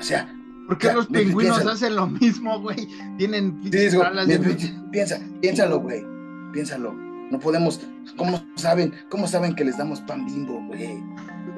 [0.00, 0.32] O sea,
[0.66, 2.88] ¿Por qué los pingüinos hacen lo mismo, güey?
[3.18, 6.04] Tienen Sí, alas pi- de- pi- piensa, piénsalo, güey.
[6.52, 6.92] Piénsalo.
[7.30, 7.80] No podemos.
[8.16, 8.92] ¿Cómo saben?
[9.08, 10.94] ¿Cómo saben que les damos pan bimbo, güey?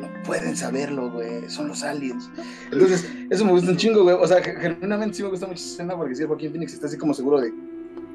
[0.00, 1.48] No pueden saberlo, güey.
[1.48, 2.30] Son los aliens.
[2.72, 4.16] Entonces, eso me gusta un chingo, güey.
[4.18, 6.86] O sea, ge- genuinamente sí me gusta mucho esa escena porque sí, Joaquín Phoenix está
[6.86, 7.52] así como seguro de.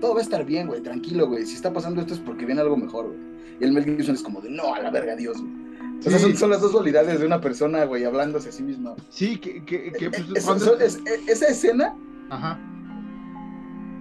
[0.02, 0.82] Todo va a estar bien, güey.
[0.82, 1.46] Tranquilo, güey.
[1.46, 3.33] Si está pasando esto es porque viene algo mejor, güey.
[3.60, 5.54] Y el Mel Gibson es como de no, a la verga, Dios, güey.
[6.00, 6.26] O sea, Sí.
[6.26, 8.94] son, son las dos dualidades de una persona, güey, hablándose a sí misma.
[9.10, 11.96] Sí, que, que, que, pues, Es- cuando- es- es- esa escena
[12.30, 12.60] Ajá,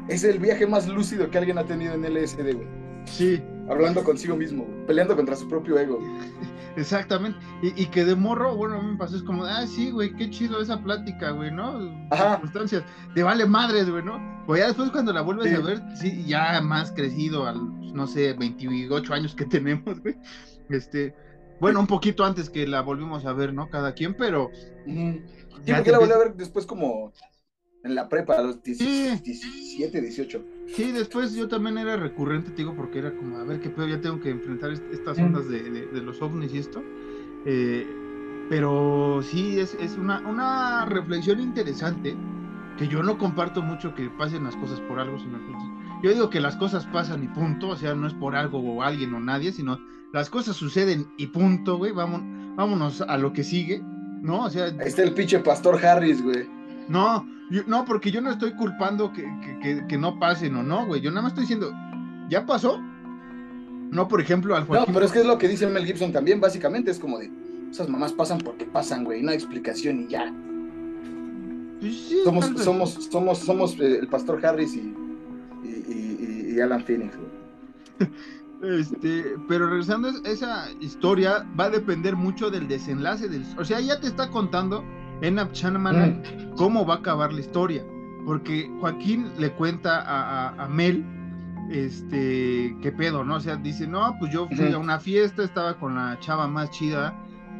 [0.08, 2.66] es el viaje más lúcido que alguien ha tenido en LSD, güey.
[3.04, 5.98] sí, Hablando consigo mismo, peleando contra su propio ego.
[6.76, 7.38] exactamente.
[7.62, 10.14] Y, y que de morro, bueno, a mí me pasó, es como, ah, sí, güey,
[10.16, 11.78] qué chido esa plática, güey, ¿no?
[12.10, 12.32] Ajá.
[12.32, 12.84] Circunstancias.
[13.14, 14.20] Te vale madres, güey, ¿no?
[14.46, 15.54] Pues ya después cuando la vuelves Sí.
[15.54, 20.16] a ver, sí, ya más crecido, al, no sé, 28 años que tenemos, güey.
[20.68, 21.14] Este,
[21.60, 23.68] bueno, un poquito antes que la volvimos a ver, ¿no?
[23.70, 24.50] Cada quien, pero
[24.84, 25.22] Sí,
[25.64, 27.12] Ya porque la volví a ver después como
[27.84, 29.22] en la prepa, a los 17, Sí.
[29.24, 30.44] 17, 18.
[30.74, 33.88] sí, después yo también era recurrente, te digo, porque era como, a ver qué pedo,
[33.88, 35.22] ya tengo que enfrentar est- estas Mm.
[35.24, 36.82] ondas de, de- de los ovnis y esto.
[37.44, 37.86] Eh,
[38.48, 42.14] pero sí, es, es una, una reflexión interesante
[42.78, 45.52] que yo no comparto mucho que pasen las cosas por algo, sino que
[46.06, 48.82] yo digo que las cosas pasan y punto, o sea, no es por algo o
[48.82, 49.78] alguien o nadie, sino
[50.12, 52.22] las cosas suceden y punto, güey, vamos,
[52.56, 53.80] vámonos a lo que sigue,
[54.22, 54.44] ¿no?
[54.44, 56.46] O sea, Ahí está el pinche pastor Harris, güey.
[56.88, 60.62] no, yo- no, porque yo no estoy culpando que, que- que- que no pasen o
[60.62, 61.72] no, güey, yo nada más estoy diciendo,
[62.28, 62.80] ¿ya pasó?
[63.90, 64.94] No, por ejemplo, al No, Joaquín.
[64.94, 66.90] pero es que es lo que dice Mel Gibson también, básicamente.
[66.90, 67.30] Es como de,
[67.70, 69.22] esas mamás pasan porque pasan, güey.
[69.22, 70.32] No hay explicación y ya.
[71.80, 74.94] Pues sí, Somos, tal somos, somos, somos eh, el pastor Harris y,
[75.62, 78.10] y, y- y- y Alan Phoenix, güey.
[78.62, 83.44] Este, pero regresando a esa historia, va a depender mucho del desenlace del.
[83.58, 84.84] O sea, ya te está contando
[85.22, 86.54] en Shyamalan Mm.
[86.56, 87.84] cómo va a acabar la historia.
[88.26, 91.04] Porque Joaquín le cuenta a, a- a Mel,
[91.70, 93.36] este, qué pedo, ¿no?
[93.36, 96.70] O sea, dice, no, pues yo fui a una fiesta, estaba con la chava más
[96.70, 97.14] chida,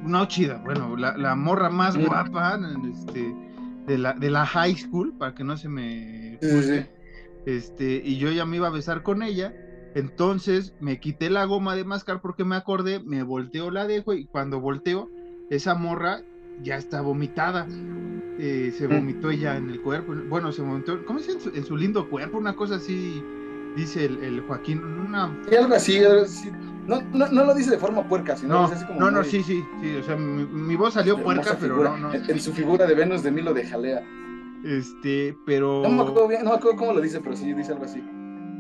[0.04, 2.58] no chida, bueno, la, la morra más guapa,
[2.92, 3.34] este,
[3.86, 6.38] de la, de la high school, para que no se me
[7.46, 9.52] este, y yo ya me iba a besar con ella.
[9.94, 14.26] Entonces me quité la goma de mascar porque me acordé, me volteo, la dejo y
[14.26, 15.08] cuando volteo,
[15.50, 16.20] esa morra
[16.62, 17.66] ya está vomitada.
[18.38, 18.90] Eh, se Mm.
[18.92, 20.14] vomitó ella en el cuerpo.
[20.28, 21.32] Bueno, se vomitó, ¿cómo dice?
[21.32, 23.22] En su, en su lindo cuerpo, una cosa así,
[23.76, 24.82] dice el, el Joaquín.
[24.82, 25.36] Una...
[25.48, 26.50] Sí, algo así, algo así.
[26.86, 29.11] No, no, no lo dice de forma puerca, sino No, dice así como.
[29.11, 29.96] no, sí, sí, sí.
[29.96, 31.90] O sea, mi, mi voz salió hermosa puerca, pero figura.
[31.90, 32.14] no, no.
[32.14, 34.03] En, en su figura de Venus de Milo de Jalea.
[34.64, 35.82] Este, pero.
[35.82, 38.03] No me acuerdo bien, no me acuerdo cómo lo dice, pero sí dice algo así.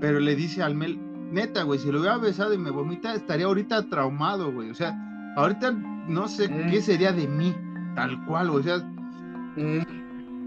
[0.00, 0.98] Pero le dice al Mel,
[1.32, 4.70] neta, güey, si lo hubiera besado y me vomita, estaría ahorita traumado, güey.
[4.70, 4.96] O sea,
[5.36, 5.72] ahorita
[6.08, 6.70] no sé Mm.
[6.70, 7.54] qué sería de mí,
[7.94, 8.50] tal cual.
[8.50, 8.82] O sea,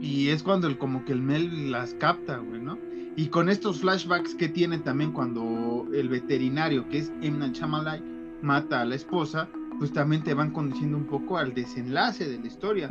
[0.02, 2.78] y es cuando el, como que el Mel las capta, güey, ¿no?
[3.16, 7.12] Y con estos flashbacks que tienen también cuando el veterinario, que es.
[7.22, 8.04] Night Shyamalan,
[8.41, 9.48] mata a la esposa,
[9.80, 12.89] pues también te van conduciendo un poco al desenlace de la historia.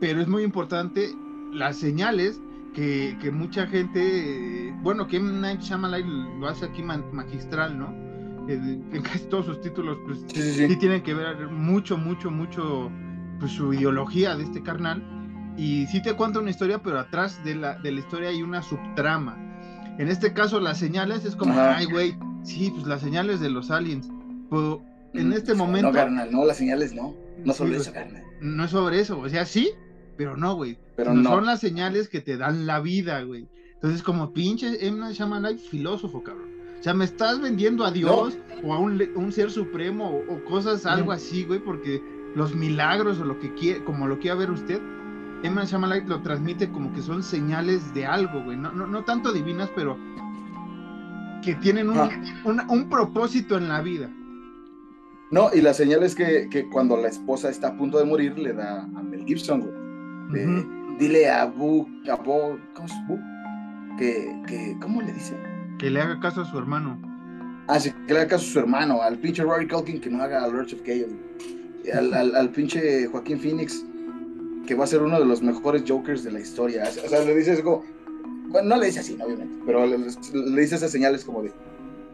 [0.00, 1.10] Pero es muy importante
[1.52, 2.40] las señales
[2.74, 5.32] que, que mucha gente, bueno, que M.
[5.40, 7.88] Night Shyamalan lo hace aquí magistral, ¿no?
[8.48, 10.76] En casi todos sus títulos, pues Sí, sí, sí sí.
[10.76, 12.90] tienen que ver mucho, mucho, mucho,
[13.38, 15.02] pues su ideología de este carnal.
[15.56, 18.62] Y sí te cuenta una historia, pero atrás de la, de la historia hay una
[18.62, 19.36] subtrama.
[19.98, 21.76] En este caso, las señales es como, Ajá.
[21.78, 24.08] ay, güey, sí, pues las señales de los aliens.
[24.50, 24.82] Pero
[25.14, 25.32] en Mm.
[25.32, 27.14] este momento No, carnal, no, las señales no.
[27.44, 28.04] No solo Sí, eso, güey.
[28.04, 28.22] carnal.
[28.40, 29.70] no es sobre eso, o sea, sí,
[30.16, 30.78] pero no, güey.
[30.96, 31.28] Pero no.
[31.30, 33.48] Son las señales que te dan la vida, güey.
[33.74, 34.98] Entonces, como pinche M.
[34.98, 36.48] Night Shyamalan, filósofo, cabrón.
[36.78, 40.44] O sea, me estás vendiendo a Dios o a un, un ser supremo o, o
[40.44, 41.12] cosas, algo Ujú.
[41.12, 42.00] así, güey, porque
[42.38, 44.80] los milagros o lo que quiere, como lo quiera ver usted.
[45.42, 48.56] Night Shyamalan lo transmite como que son señales de algo, güey.
[48.56, 49.96] No, no, no tanto divinas, pero
[51.44, 52.10] que tienen un, Ah.
[52.44, 54.08] una- un propósito en la vida.
[55.30, 58.38] No, y la señal es que, que cuando la esposa está a punto de morir,
[58.38, 59.72] le da a Mel Gibson, güey.
[60.46, 60.66] de,
[60.98, 63.18] Dile a Bu, a Bo, ¿cómo es Bu?
[63.98, 65.36] Que, que, ¿cómo le dice?
[65.78, 66.98] Que le haga caso a su hermano.
[67.68, 70.22] Ah, sí, que le haga caso a su hermano, al pinche Rory Culkin que no
[70.22, 71.12] haga Lords of Chaos.
[71.92, 73.84] Al, al, al, pinche Joaquín Phoenix,
[74.66, 76.84] que va a ser uno de los mejores Jokers de la historia.
[77.04, 77.84] O sea, le dices como.
[78.48, 81.52] Bueno, no le dice así, obviamente, pero le, le dice esas señales como de.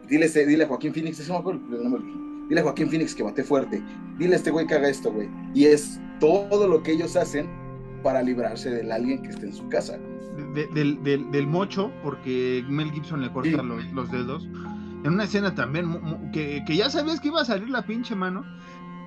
[0.07, 2.01] Dile, dile a Joaquín Phoenix, eso no me acuerdo el nombre.
[2.49, 3.81] Dile a Joaquín Phoenix que bate fuerte.
[4.17, 5.29] Dile a este güey que haga esto, güey.
[5.53, 7.47] Y es todo lo que ellos hacen
[8.03, 9.97] para librarse del alguien que esté en su casa.
[10.53, 13.55] De, del, del, del, mocho, porque Mel Gibson le corta sí.
[13.55, 14.47] los, los, dedos.
[15.03, 18.45] En una escena también que, que, ya sabías que iba a salir la pinche mano.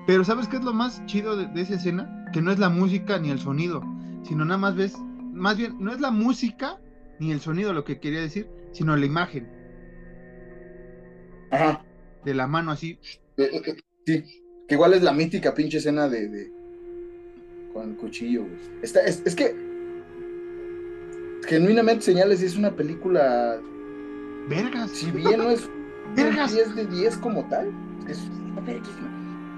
[0.09, 2.25] Pero ¿sabes qué es lo más chido de, de, esa escena?
[2.33, 3.83] Que no es la música ni el sonido,
[4.23, 4.97] sino nada más ves,
[5.33, 6.79] más bien, no es la música
[7.19, 9.47] ni el sonido lo que quería decir, sino la imagen.
[11.51, 11.85] Ajá.
[12.25, 12.97] De la mano así.
[14.07, 14.23] Sí,
[14.67, 16.51] que igual es la mítica pinche escena de, de
[17.71, 18.59] con el cuchillo, güey.
[18.81, 19.55] Está, es, es, que
[21.47, 23.61] genuinamente Señales es una película.
[24.49, 24.89] Vergas.
[24.89, 25.69] Si bien no es
[26.15, 26.49] Vergas.
[26.49, 27.71] un 10 de 10 como tal,
[28.07, 28.27] es,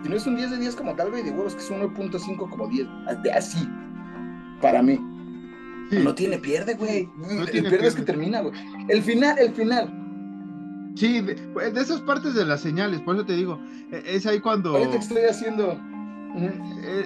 [0.04, 2.50] si no es un 10 de 10 como tal, güey, de huevos que es 1.5
[2.50, 2.88] como 10,
[3.24, 3.68] de así,
[4.62, 5.00] para mí.
[5.90, 6.00] Sí.
[6.00, 7.10] No tiene pierde, güey.
[7.18, 8.54] No el pierde, pierde es que termina, güey.
[8.88, 9.92] El final, el final.
[10.96, 13.60] Sí, de, de, esas partes de las señales, por eso te digo,
[13.92, 14.76] es ahí cuando...
[14.76, 15.80] Ahorita estoy haciendo...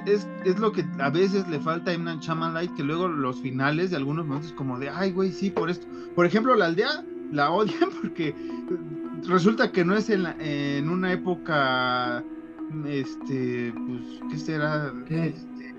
[0.05, 2.19] Es, es, lo que a veces le falta a Imnan
[2.53, 5.87] Light, que luego los finales de algunos momentos como de, ay, güey, sí, por esto.
[6.13, 8.35] Por ejemplo, la aldea la odian porque
[9.27, 12.23] resulta que no es en, la, en una época,
[12.88, 14.01] este, pues,
[14.32, 14.93] ¿qué será?
[15.07, 15.28] ¿Qué?
[15.28, 15.76] Este,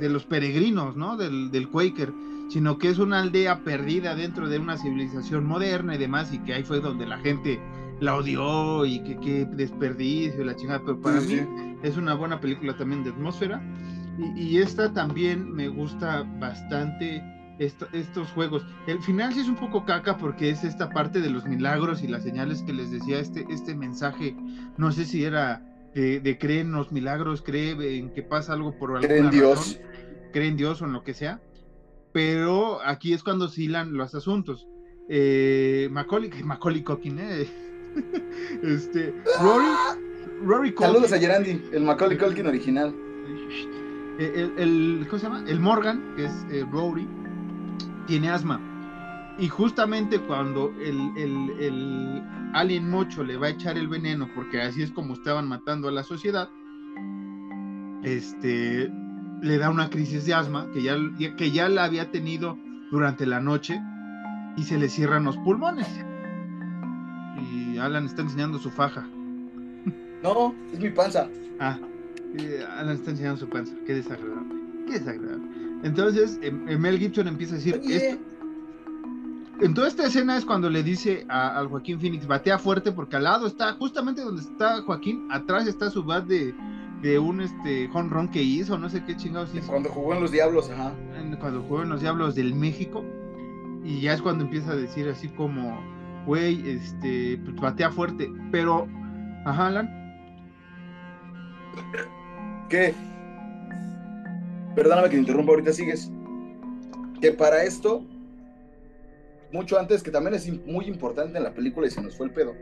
[0.00, 1.16] de los peregrinos, ¿no?
[1.16, 2.12] Del, del Quaker,
[2.48, 6.54] sino que es una aldea perdida dentro de una civilización moderna y demás, y que
[6.54, 7.60] ahí fue donde la gente
[8.00, 11.76] la odió y que qué desperdicio la chingada, pero para sí, mí sí.
[11.82, 13.60] es una buena película también de atmósfera
[14.18, 17.22] y, y esta también me gusta bastante
[17.58, 18.64] esto, estos juegos.
[18.86, 22.08] El final sí es un poco caca porque es esta parte de los milagros y
[22.08, 24.36] las señales que les decía este, este mensaje,
[24.76, 25.62] no sé si era
[25.94, 29.30] de, de cree en los milagros, cree en que pasa algo por alguna cree en
[29.30, 29.80] Dios.
[30.32, 31.40] cree en Dios o en lo que sea,
[32.12, 34.66] pero aquí es cuando oscilan los asuntos.
[35.08, 37.46] Eh, Macaulay, Macaulay Culkin, eh,
[38.62, 39.66] este, Rory,
[40.42, 40.92] Rory Culkin.
[40.94, 42.94] Saludos a Gerandi, el Macaulay Culkin original.
[44.18, 45.44] El, el, ¿cómo se llama?
[45.46, 47.06] El Morgan, que es eh, Rory,
[48.06, 48.60] tiene asma.
[49.38, 52.22] Y justamente cuando el, el, el,
[52.54, 55.92] alien mocho le va a echar el veneno, porque así es como estaban matando a
[55.92, 56.48] la sociedad,
[58.02, 58.90] este,
[59.40, 60.96] le da una crisis de asma que ya,
[61.36, 62.58] que ya la había tenido
[62.90, 63.80] durante la noche
[64.56, 65.86] y se le cierran los pulmones.
[67.52, 69.06] Y Alan está enseñando su faja.
[70.20, 71.28] No, es mi panza.
[71.60, 71.78] Ah,
[72.76, 73.72] Alan está enseñando su panza.
[73.86, 74.52] Qué desagradable.
[74.88, 75.46] Qué desagradable.
[75.84, 78.18] Entonces, Mel Gibson empieza a decir, esto...
[79.60, 83.16] en toda esta escena es cuando le dice a, al Joaquín Phoenix, batea fuerte porque
[83.16, 86.54] al lado está, justamente donde está Joaquín, atrás está su bat de,
[87.02, 89.68] de un este home run que hizo, no sé qué chingados hizo.
[89.68, 90.92] Cuando jugó en los Diablos, ajá.
[91.40, 93.04] Cuando jugó en los Diablos del México.
[93.84, 95.80] Y ya es cuando empieza a decir así como,
[96.26, 98.30] güey, este, pues batea fuerte.
[98.50, 98.88] Pero,
[99.44, 99.88] ajá, Alan.
[102.68, 102.94] ¿Qué?
[104.74, 106.10] Perdóname que te interrumpa, ahorita sigues.
[107.20, 108.04] Que para esto,
[109.52, 112.32] mucho antes, que también es muy importante en la película y se nos fue el
[112.32, 112.54] pedo.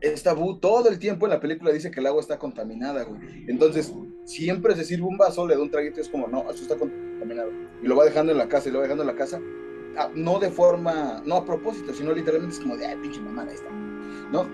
[0.00, 3.20] Esta Bu todo el tiempo en la película dice que el agua está contaminada, güey.
[3.48, 3.92] Entonces,
[4.24, 6.76] siempre se sirve un vaso, le da un traguito y es como, no, eso está
[6.76, 7.50] contaminado.
[7.82, 9.40] Y lo va dejando en la casa y lo va dejando en la casa.
[10.14, 13.54] No de forma, no a propósito, sino literalmente es como de, ay, pinche mamada, ahí
[13.54, 13.70] está.
[14.30, 14.46] ¿No?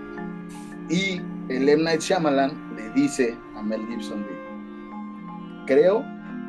[0.89, 1.83] Y el M.
[1.83, 4.25] Night Shyamalan le dice a Mel Gibson
[5.65, 6.03] creo,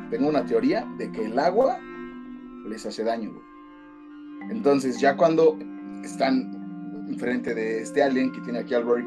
[0.09, 1.79] tengo una teoría de que el agua
[2.67, 3.42] les hace daño, güey.
[4.49, 5.57] Entonces, ya cuando
[6.03, 9.03] están enfrente de este alien que tiene aquí al Rory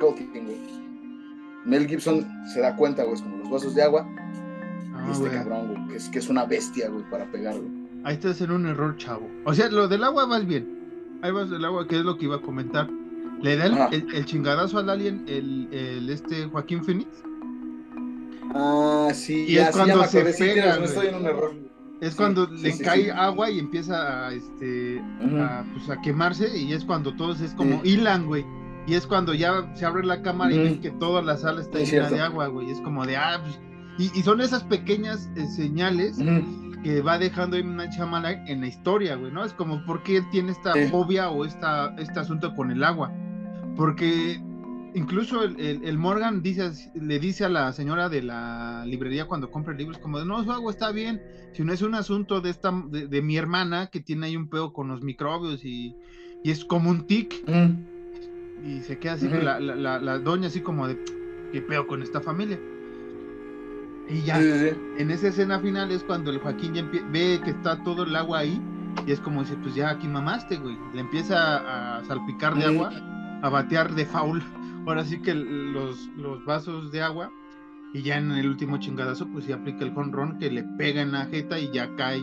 [1.65, 4.07] Mel Gibson se da cuenta, güey, es como los vasos de agua.
[4.95, 5.33] Ah, y este güey.
[5.39, 7.71] cabrón, güey, que es, que es una bestia, güey, para pegar, güey.
[8.05, 9.29] Ahí está haciendo un error, chavo.
[9.45, 11.19] O sea, lo del agua va bien.
[11.23, 12.89] Ahí va del agua, que es lo que iba a comentar.
[13.43, 13.89] Le da el, Ajá.
[13.91, 17.09] el- el chingadazo al alien, el, el este Joaquín Phoenix.
[18.55, 20.89] Ah, sí, Y ya, es sí, ya cuando me se sí, pega, tienes güey.
[20.89, 21.55] estoy en un error.
[22.01, 23.11] Es Sí, cuando sí, le sí, cae sí.
[23.11, 25.01] agua y empieza a, este,
[25.41, 27.91] a, pues, a quemarse y es cuando todos es como Sí.
[27.91, 28.45] hilan, güey.
[28.87, 31.79] Y es cuando ya se abre la cámara y ven que toda la sala está
[31.79, 32.15] llena cierto.
[32.15, 32.71] de agua, güey.
[32.71, 33.59] Es como de, ah, pues...
[33.99, 36.19] Y, y son esas pequeñas eh, señales
[36.85, 37.75] que va dejando M.
[37.75, 39.45] Night Shyamalan en la historia, güey, ¿no?
[39.45, 40.85] Es como, ¿por qué él tiene esta Sí.
[40.89, 43.11] fobia o esta, este asunto con el agua?
[43.75, 44.41] Porque
[44.97, 49.51] incluso el, el- el Morgan dice, le dice a la señora de la librería cuando
[49.51, 51.21] compra libros, como de, no, su agua está bien,
[51.53, 54.49] si no es un asunto de esta de, de mi hermana que tiene ahí un
[54.49, 55.95] pedo con los microbios y,
[56.43, 58.67] y es como un tic, Mm.
[58.67, 60.99] y se queda así, la, la, la, la doña así como de,
[61.53, 62.59] ¿qué pedo con esta familia?
[64.09, 64.77] Y ya, Sí, sí, sí.
[64.99, 68.39] en esa escena final es cuando el Joaquín ya ve que está todo el agua
[68.41, 68.61] ahí
[69.07, 70.77] y es como dice, pues ya aquí mamaste, güey.
[70.95, 72.91] Le empieza a salpicar de agua,
[73.43, 74.43] a batear de foul.
[74.87, 77.31] Ahora sí que los, los vasos de agua
[77.93, 81.13] y ya en el último chingadazo pues ya aplica el jonrón que le pega en
[81.13, 82.19] la jeta y ya cae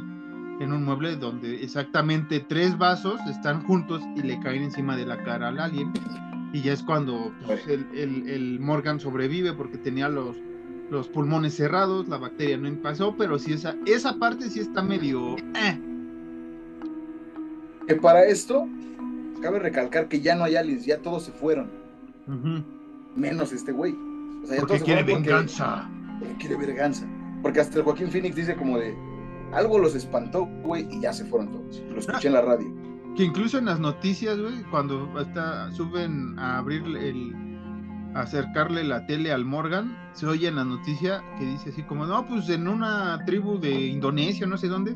[0.60, 5.22] en un mueble donde exactamente tres vasos están juntos y le caen encima de la
[5.24, 5.92] cara al alien.
[6.54, 10.38] Y ya es cuando pues, el, el- el Morgan sobrevive porque tenía los,
[10.92, 15.36] los pulmones cerrados, la bacteria no pasó, pero sí esa, esa parte sí está medio...
[15.56, 15.80] eh.
[17.88, 18.68] Que para esto,
[19.42, 21.70] cabe recalcar que ya no hay aliens, ya todos se fueron,
[23.16, 23.94] Menos este güey.
[24.44, 25.90] O sea, ya Porque quiere venganza.
[26.20, 27.08] porque quiere venganza.
[27.42, 28.96] Porque hasta el Joaquín Phoenix dice como de,
[29.54, 31.84] algo los espantó, güey, y ya se fueron todos.
[31.92, 32.68] Lo escuché en la radio.
[33.16, 37.32] Que incluso en las noticias, güey, cuando hasta suben a abrir el...
[38.16, 42.08] a acercarle la tele al Morgan, se oye en la noticia que dice así como,
[42.08, 44.96] no, pues en una tribu de Indonesia, no sé dónde,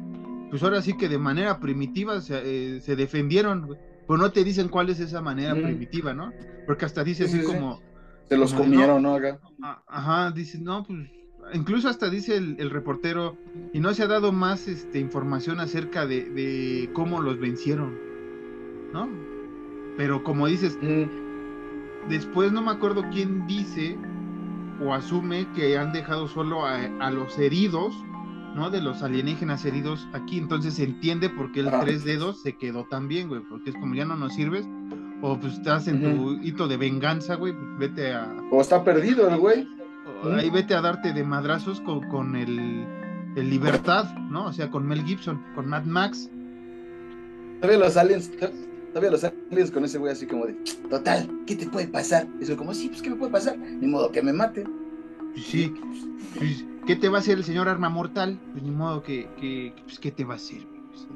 [0.50, 2.42] pues ahora sí que de manera primitiva se,
[2.78, 3.80] eh, se defendieron, güey.
[4.08, 5.64] Pero no te dicen cuál es esa manera Mm.
[5.64, 6.34] primitiva, ¿no?
[6.66, 7.54] Porque hasta dice Sí, así sí, sí.
[7.54, 7.84] como,
[8.30, 9.16] Se los Como comieron, ¿no?
[9.16, 9.40] Acá.
[9.88, 11.10] Ajá, dice, no, pues,
[11.54, 13.38] incluso hasta dice el, el reportero,
[13.72, 18.02] y no se ha dado más este, información acerca de, de cómo los vencieron,
[18.94, 19.10] ¿no?
[19.96, 21.10] Pero como dices, Mm,
[22.02, 24.04] después no me acuerdo quién dice
[24.78, 28.07] o asume que han dejado solo a, a los heridos,
[28.56, 28.70] ¿no?
[28.70, 32.86] De los alienígenas heridos aquí, entonces se entiende por qué el tres dedos se quedó
[32.86, 34.68] tan bien, güey, porque es como ya no nos sirves,
[35.22, 39.30] o pues estás en tu hito de venganza, güey, pues vete a, O está perdido
[39.30, 39.68] el güey.
[40.24, 42.86] o Ahí vete a darte de madrazos con, con el,
[43.36, 44.46] el Libertad, ¿no?
[44.48, 46.30] O sea, con Mel Gibson, con Mad Max.
[47.62, 48.32] Todavía los aliens,
[48.90, 50.54] todavía los aliens con ese güey así como de,
[50.90, 52.28] total, ¿qué te puede pasar?
[52.40, 53.58] Eso como, sí, pues, ¿qué me puede pasar?
[53.58, 54.64] Ni modo que me mate.
[55.38, 55.74] Pues sí,
[56.38, 58.40] pues, ¿qué te va a hacer el señor Arma Mortal?
[58.54, 60.66] Pues ni modo que, que pues, ¿qué te va a hacer?
[60.90, 61.08] Pues,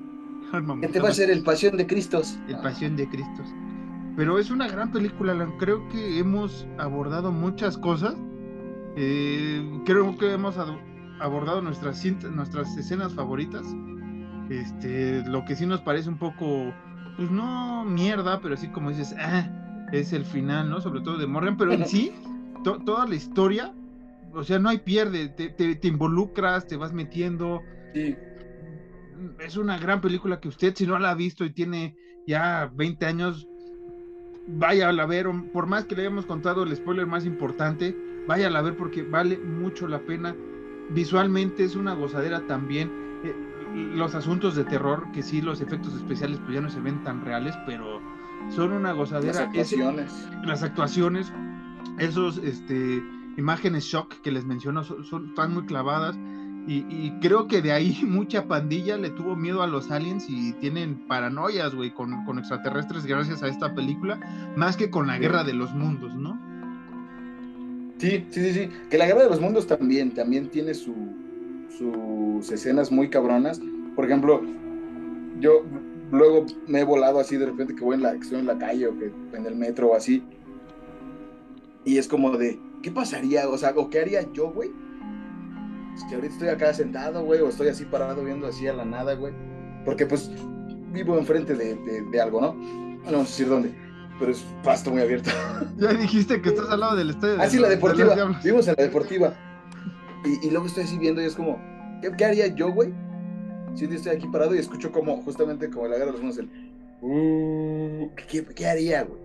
[0.53, 2.37] Arma ¿Qué te Mortal, va a hacer el pasión de Cristos?
[2.47, 3.43] El Pasión de Cristo.
[4.15, 5.57] Pero es una gran película, Alan.
[5.57, 8.15] creo que hemos abordado muchas cosas.
[8.95, 10.77] Eh, creo que hemos ad-
[11.19, 13.65] abordado nuestras, cinta- nuestras escenas favoritas.
[14.49, 16.73] Este, lo que sí nos parece un poco,
[17.15, 19.47] pues no mierda, pero así como dices, ah,
[19.93, 20.81] es el final, ¿no?
[20.81, 22.11] Sobre todo de Morgan, pero en sí,
[22.65, 23.73] to- toda la historia,
[24.33, 27.61] o sea, no hay pierde, te, te- te involucras, te vas metiendo.
[27.93, 28.15] Sí.
[29.39, 33.05] Es una gran película que usted, si no la ha visto y tiene ya 20
[33.05, 33.47] años,
[34.47, 37.95] vaya a la ver, por más que le hayamos contado el spoiler más importante,
[38.27, 40.35] vaya a la ver porque vale mucho la pena.
[40.89, 42.91] Visualmente es una gozadera también.
[43.23, 43.33] Eh,
[43.95, 47.23] los asuntos de terror, que sí, los efectos especiales pues ya no se ven tan
[47.23, 48.01] reales, pero
[48.49, 49.31] son una Las gozadera.
[49.31, 50.29] Ese- actuaciones.
[50.43, 51.31] las actuaciones,
[51.99, 53.01] esos este,
[53.37, 56.17] imágenes shock que les menciono son, son- están muy clavadas
[56.67, 60.53] y, y creo que de ahí mucha pandilla le tuvo miedo a los aliens y
[60.53, 64.19] tienen paranoias, güey, con, con extraterrestres gracias a esta película,
[64.55, 66.39] más que con la guerra de los mundos, ¿no?
[67.97, 68.69] Sí, sí, sí, sí.
[68.89, 70.95] Que la guerra de los mundos también, también tiene su,
[71.77, 73.61] sus escenas muy cabronas.
[73.95, 74.41] Por ejemplo,
[75.39, 75.63] yo
[76.11, 78.57] luego me he volado así de repente que voy en la, que estoy en la
[78.57, 80.23] calle o que en el metro o así.
[81.85, 83.47] Y es como de, ¿qué pasaría?
[83.49, 84.71] O sea, ¿o qué haría yo, güey?
[86.07, 89.13] Si ahorita estoy acá sentado, güey, o estoy así parado viendo así a la nada,
[89.15, 89.33] güey.
[89.85, 90.31] Porque pues
[90.93, 92.53] vivo enfrente de, de, de algo, ¿no?
[92.53, 93.73] No vamos a decir dónde,
[94.19, 95.29] pero es pasto muy abierto.
[95.77, 97.35] Ya dijiste que estás al lado del estadio.
[97.37, 98.13] de Ah, sí, la de deportiva.
[98.15, 98.43] Diablos.
[98.43, 99.33] Vimos en la deportiva.
[100.25, 101.59] Y, y luego estoy así viendo y es como,
[102.01, 102.93] ¿qué, qué haría yo, güey?
[103.75, 106.21] Si un día estoy aquí parado y escucho como, justamente como la guerra de los
[106.21, 106.49] mundos, el...
[107.01, 109.19] "Uh", ¿qué, qué haría, güey?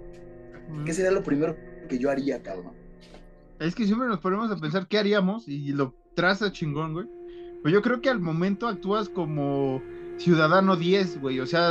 [0.84, 1.56] ¿Qué sería lo primero
[1.88, 2.72] que yo haría, cabrón?
[3.58, 7.06] Es que siempre nos ponemos a pensar qué haríamos y lo traza chingón, güey.
[7.62, 9.82] Pero yo creo que al momento actúas como
[10.18, 11.40] ciudadano 10, güey.
[11.40, 11.70] O sea,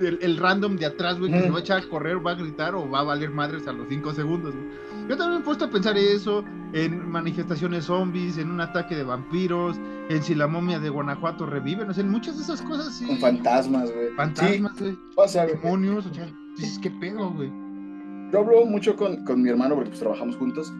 [0.00, 2.34] el, el random de atrás, güey, que se va a echar a correr, va a
[2.34, 4.68] gritar o va a valer madres a los 5 segundos, güey.
[5.08, 9.76] Yo también he puesto a pensar eso en manifestaciones zombies, en un ataque de vampiros,
[10.08, 13.06] en si la momia de Guanajuato revive, no sé, en muchas de esas cosas, sí.
[13.06, 14.08] Con fantasmas, güey.
[14.16, 14.98] Fantasmas, güey.
[15.14, 15.56] Pasa, güey.
[15.56, 17.52] Demonios, o sea, dices, ¿qué pedo, güey?
[18.32, 20.72] Yo hablo mucho con, con mi hermano porque pues trabajamos juntos.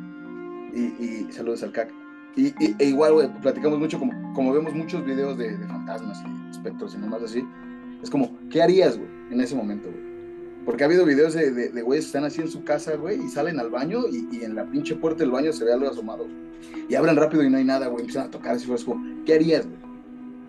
[0.76, 1.90] Y, y saludos al CAC.
[2.36, 6.22] Y, y- e igual, güey, platicamos mucho, como, como vemos muchos videos de, de fantasmas
[6.26, 7.42] y espectros y nomás así.
[8.02, 10.04] Es como, ¿qué harías, güey, en ese momento, güey?
[10.66, 13.22] Porque ha habido videos de, de, de güeyes que están así en su casa, güey,
[13.24, 15.88] y salen al baño y, y en la pinche puerta del baño se ve algo
[15.88, 16.26] asomado.
[16.88, 18.00] Y abren rápido y no hay nada, güey.
[18.00, 18.82] Empiezan a tocar así, güey.
[18.84, 19.78] como, ¿qué harías, güey?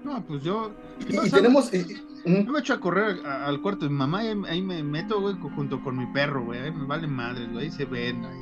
[0.03, 0.71] No, pues yo.
[1.07, 1.73] Y, tenemos.
[1.73, 2.45] y- y- ujú.
[2.45, 4.81] Yo me echo a correr a- al cuarto de mi mamá y ahí, ahí me
[4.83, 6.59] meto, güey, junto con mi perro, güey.
[6.61, 7.65] Ahí me vale madres, güey.
[7.65, 8.25] Ahí se ven.
[8.25, 8.39] ahí.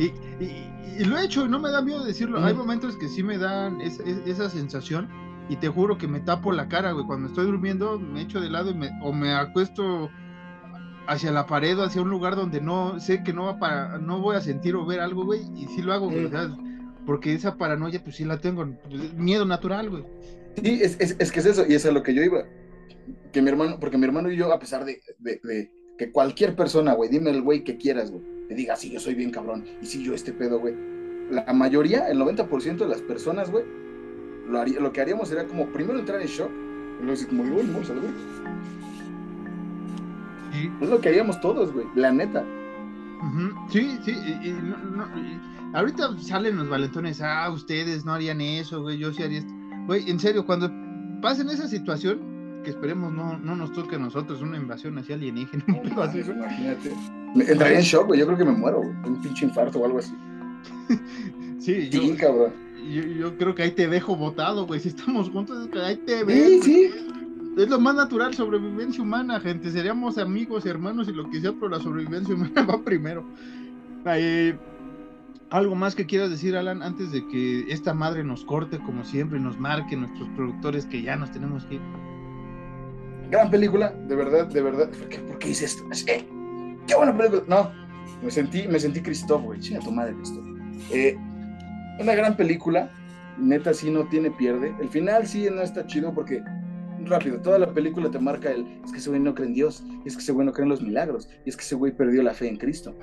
[0.00, 0.66] Y, y-
[0.98, 2.38] y lo he hecho y no me da miedo decirlo.
[2.38, 2.46] Ujú.
[2.48, 5.08] Hay momentos que sí me dan es- es- esa sensación
[5.48, 7.06] y te juro que me tapo la cara, güey.
[7.06, 10.10] Cuando estoy durmiendo me echo de lado y me, o me acuesto
[11.06, 14.20] hacia la pared o hacia un lugar donde no sé que no va para, no
[14.20, 15.40] voy a sentir o ver algo, güey.
[15.56, 16.28] Y sí lo hago, güey.
[16.28, 16.50] Sea,
[17.06, 18.64] porque esa paranoia, pues sí la tengo.
[18.88, 20.04] pues, miedo natural, güey.
[20.62, 22.44] Sí, es, es, es que es eso, y es a lo que yo iba.
[23.32, 26.54] Que mi hermano, porque mi hermano y yo, a pesar de, de, de que cualquier
[26.56, 29.64] persona, güey, dime el güey que quieras, güey, te diga, sí, yo soy bien cabrón,
[29.80, 30.74] y sí, yo este pedo, güey.
[31.30, 33.64] La mayoría, el 90% de las personas, güey,
[34.48, 37.44] lo, haría, lo que haríamos sería como primero entrar en shock, y luego decir, como,
[37.44, 38.08] bueno, vamos a verga.
[40.52, 40.68] Sí.
[40.80, 42.44] Es lo que haríamos todos, güey, la neta.
[43.70, 44.10] Sí, sí,
[44.42, 45.38] y, y no- no, y
[45.72, 49.52] ahorita salen los valentones, ah, ustedes no harían eso, güey, yo sí haría esto.
[49.86, 50.72] Güey, en serio, cuando
[51.22, 52.18] pasen esa situación,
[52.64, 55.62] que esperemos no, no nos toque a nosotros una invasión así alienígena,
[56.02, 56.36] así, güey.
[56.36, 56.90] Imagínate.
[57.34, 59.84] Me- Entraría en shock, güey, yo creo que me muero, güey, un pinche infarto o
[59.86, 60.14] algo así.
[61.60, 62.52] Sí, yo, Sí, cabrón.
[62.90, 65.96] yo, yo creo que ahí te dejo botado, güey, si estamos juntos, es que ahí
[65.96, 66.64] te Sí, ves.
[66.64, 66.90] sí.
[67.58, 69.70] Es lo más natural, sobrevivencia humana, gente.
[69.70, 73.24] Seríamos amigos, hermanos y lo que sea, pero la sobrevivencia humana va primero.
[74.06, 74.56] Eh,
[75.50, 79.38] ¿Algo más que quieras decir, Alan, antes de que esta madre nos corte como siempre
[79.38, 81.80] nos marque nuestros productores que ya nos tenemos que ir?
[83.30, 84.88] Gran película, de verdad, de verdad.
[84.90, 85.84] ¿Por qué, por qué hice esto?
[85.92, 86.26] Es que,
[86.86, 87.42] qué buena película.
[87.46, 87.72] No,
[88.22, 89.60] me sentí, me sentí Christoph, güey.
[89.60, 90.44] Chinga tu madre, Christoph.
[90.92, 91.16] Eh,
[91.98, 92.90] una gran película,
[93.38, 94.74] neta sí no tiene pierde.
[94.80, 96.42] El final sí no está chido porque,
[97.04, 99.84] rápido, toda la película te marca el, es que ese güey no cree en Dios,
[100.04, 102.22] es que ese güey no cree en los milagros, y es que ese güey perdió
[102.22, 102.96] la fe en Cristo.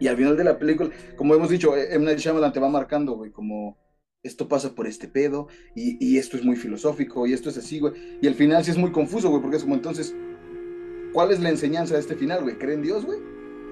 [0.00, 2.04] Y al final de la película, como hemos dicho, eh, M.
[2.04, 3.78] Night Shyamalan te va marcando, güey, como
[4.22, 7.78] esto pasa por este pedo, y, y esto es muy filosófico, y esto es así,
[7.78, 7.94] güey.
[8.20, 10.14] Y el final sí es muy confuso, güey, porque es como entonces,
[11.14, 12.58] ¿cuál es la enseñanza de este final, güey?
[12.58, 13.18] ¿Cree en Dios, güey?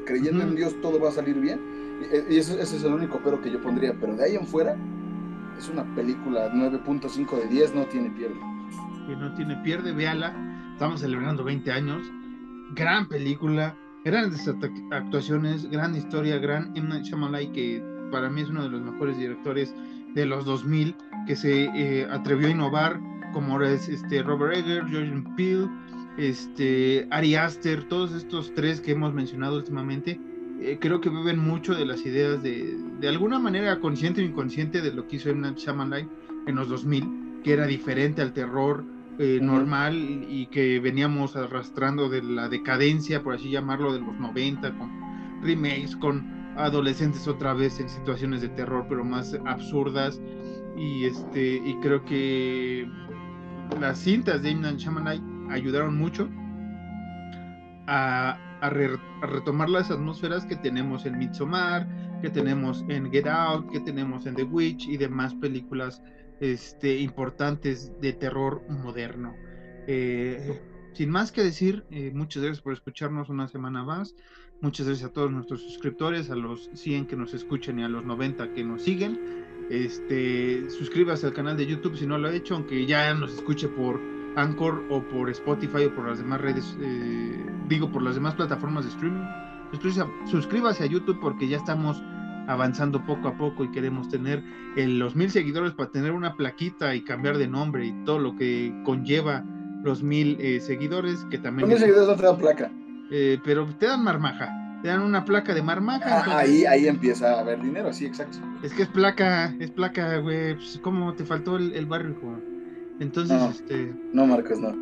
[0.07, 0.49] Creyendo Ujú.
[0.49, 1.61] en Dios todo va a salir bien.
[2.31, 3.95] Y, y eso, ese es el único pero que yo pondría.
[4.01, 4.75] Pero de ahí en fuera,
[5.59, 8.37] es una película 9.5 de 10, no tiene pierde.
[9.07, 10.35] Que no tiene pierde, véala.
[10.73, 12.03] Estamos celebrando 20 años.
[12.75, 14.49] Gran película, grandes
[14.91, 16.89] actuaciones, gran historia, gran M.
[16.89, 19.75] Night Shyamalan, que para mí es uno de los mejores directores
[20.15, 23.01] de los 2000, que se eh, atrevió a innovar,
[23.33, 25.69] como es este, Robert Egger, Jordan Peele,
[26.19, 30.21] este, Ari Aster, todos estos tres que hemos mencionado últimamente,
[30.61, 34.81] eh, creo que beben mucho de las ideas de, de alguna manera consciente o inconsciente
[34.81, 35.41] de lo que hizo M.
[35.41, 36.09] Night Shyamalan
[36.47, 38.85] en los 2000, que era diferente al terror
[39.19, 39.95] eh, normal
[40.29, 44.91] y que veníamos arrastrando de la decadencia, por así llamarlo, de los 90, con
[45.43, 46.25] remakes, con
[46.57, 50.21] adolescentes otra vez en situaciones de terror, pero más absurdas.
[50.77, 52.89] Y, este, y creo que
[53.81, 54.55] las cintas de.
[54.55, 56.29] Night Shyamalan ayudaron mucho
[57.87, 61.87] a, a re- a retomar las atmósferas que tenemos en Midsommar,
[62.21, 66.03] que tenemos en Get Out, que tenemos en The Witch y demás películas
[66.41, 69.35] este, importantes de terror moderno.
[69.87, 70.61] Eh,
[70.93, 74.15] sin más que decir, eh, muchas gracias por escucharnos una semana más.
[74.61, 78.05] Muchas gracias a todos nuestros suscriptores, a los 100 que nos escuchan y a los
[78.05, 79.19] 90 que nos siguen.
[79.71, 83.67] Este, suscríbase al canal de YouTube si no lo ha hecho, aunque ya nos escuche
[83.69, 84.01] por
[84.37, 88.85] Anchor o por Spotify o por las demás redes, eh, digo, por las demás plataformas
[88.85, 89.25] de streaming.
[89.73, 92.03] Suscríbase a, suscríbase a YouTube porque ya estamos
[92.49, 94.43] avanzando poco a poco y queremos tener
[94.77, 98.37] el- los mil seguidores para tener una plaquita y cambiar de nombre y todo lo
[98.37, 99.45] que conlleva
[99.85, 102.71] los mil eh, seguidores que también Con mis seguidores no te dan placa.
[103.11, 106.89] eh, pero te dan marmaja te dan una placa de marmaja Ah, entonces- ahí, ahí
[106.89, 108.39] empieza a haber dinero, sí, exacto.
[108.65, 112.41] es que es placa es placa güey pues, cómo te faltó el, el barrio hijo?
[113.03, 113.51] Entonces No.
[113.51, 114.75] este No, Marcos, no.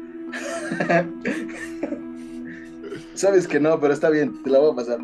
[3.15, 4.99] Sabes que no, pero está bien, te la voy a pasar.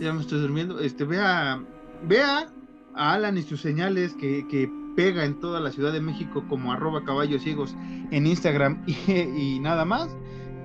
[0.00, 0.80] Ya- me estoy durmiendo.
[0.80, 1.60] Este, vea,
[2.06, 2.48] vea
[2.94, 6.72] a Alan y sus señales que, que pega en toda la Ciudad de México como
[6.72, 7.76] arroba caballos ciegos
[8.10, 10.08] en Instagram y, y nada más.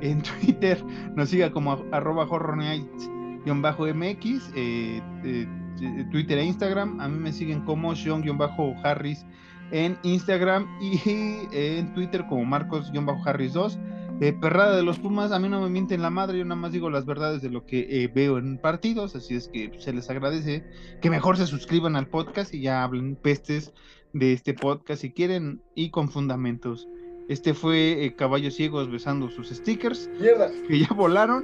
[0.01, 0.83] En Twitter
[1.15, 5.47] nos siga como arroba horrornights-mx, eh, eh,
[5.81, 6.99] eh, Twitter e Instagram.
[6.99, 9.25] A mí me siguen como Sean-Harris
[9.73, 11.01] en Instagram y
[11.51, 13.77] en Twitter como Marcos-Harris2.
[14.21, 16.71] Eh, perrada de los Pumas, a mí no me mienten la madre, yo nada más
[16.71, 20.09] digo las verdades de lo que eh, veo en partidos, así es que se les
[20.09, 20.63] agradece
[21.01, 23.73] que mejor se suscriban al podcast y ya hablen pestes
[24.13, 26.87] de este podcast si quieren y con fundamentos.
[27.27, 30.51] Este fue eh, Caballos Ciegos besando sus stickers Mierda.
[30.67, 31.43] que ya volaron.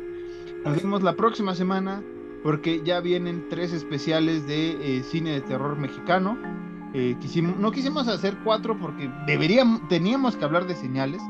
[0.63, 2.03] Nos vemos la próxima semana
[2.43, 6.37] porque ya vienen tres especiales de cine de terror mexicano.
[6.93, 11.21] Eh, quisimos, no quisimos hacer cuatro porque deberíamos, teníamos que hablar de señales.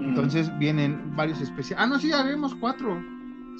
[0.00, 1.84] Entonces vienen varios especiales.
[1.84, 3.02] Ah, no, sí, haremos cuatro.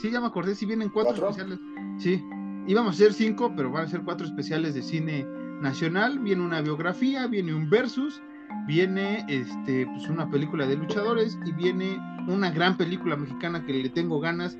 [0.00, 1.58] Sí, ya me acordé, sí vienen cuatro, especiales.
[1.98, 2.24] Sí,
[2.66, 5.26] íbamos a hacer cinco, pero van a ser cuatro especiales de cine
[5.60, 6.18] nacional.
[6.18, 8.22] Viene una biografía, viene un versus,
[8.66, 13.90] viene este, pues una película de luchadores y viene una gran película mexicana que le
[13.90, 14.56] tengo ganas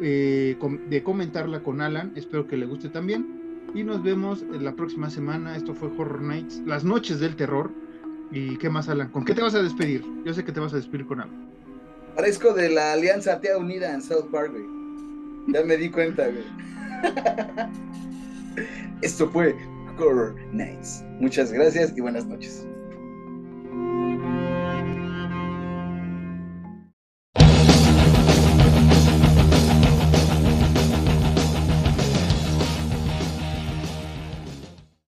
[0.00, 0.58] eh,
[0.88, 2.12] de comentarla con Alan.
[2.16, 3.41] Espero que le guste también.
[3.74, 5.56] Y nos vemos la próxima semana.
[5.56, 7.70] Esto fue Horror Nights, las noches del terror.
[8.30, 9.08] ¿Y qué más, Alan?
[9.08, 10.04] ¿Con qué te vas a despedir?
[10.24, 11.34] Yo sé que te vas a despedir con algo.
[12.14, 14.52] Parezco de la Alianza Atea Unida en South Park.
[15.48, 16.44] Ya me di cuenta, güey.
[19.02, 19.56] Esto fue
[19.98, 21.04] Horror Nights.
[21.20, 22.66] Muchas gracias y buenas noches.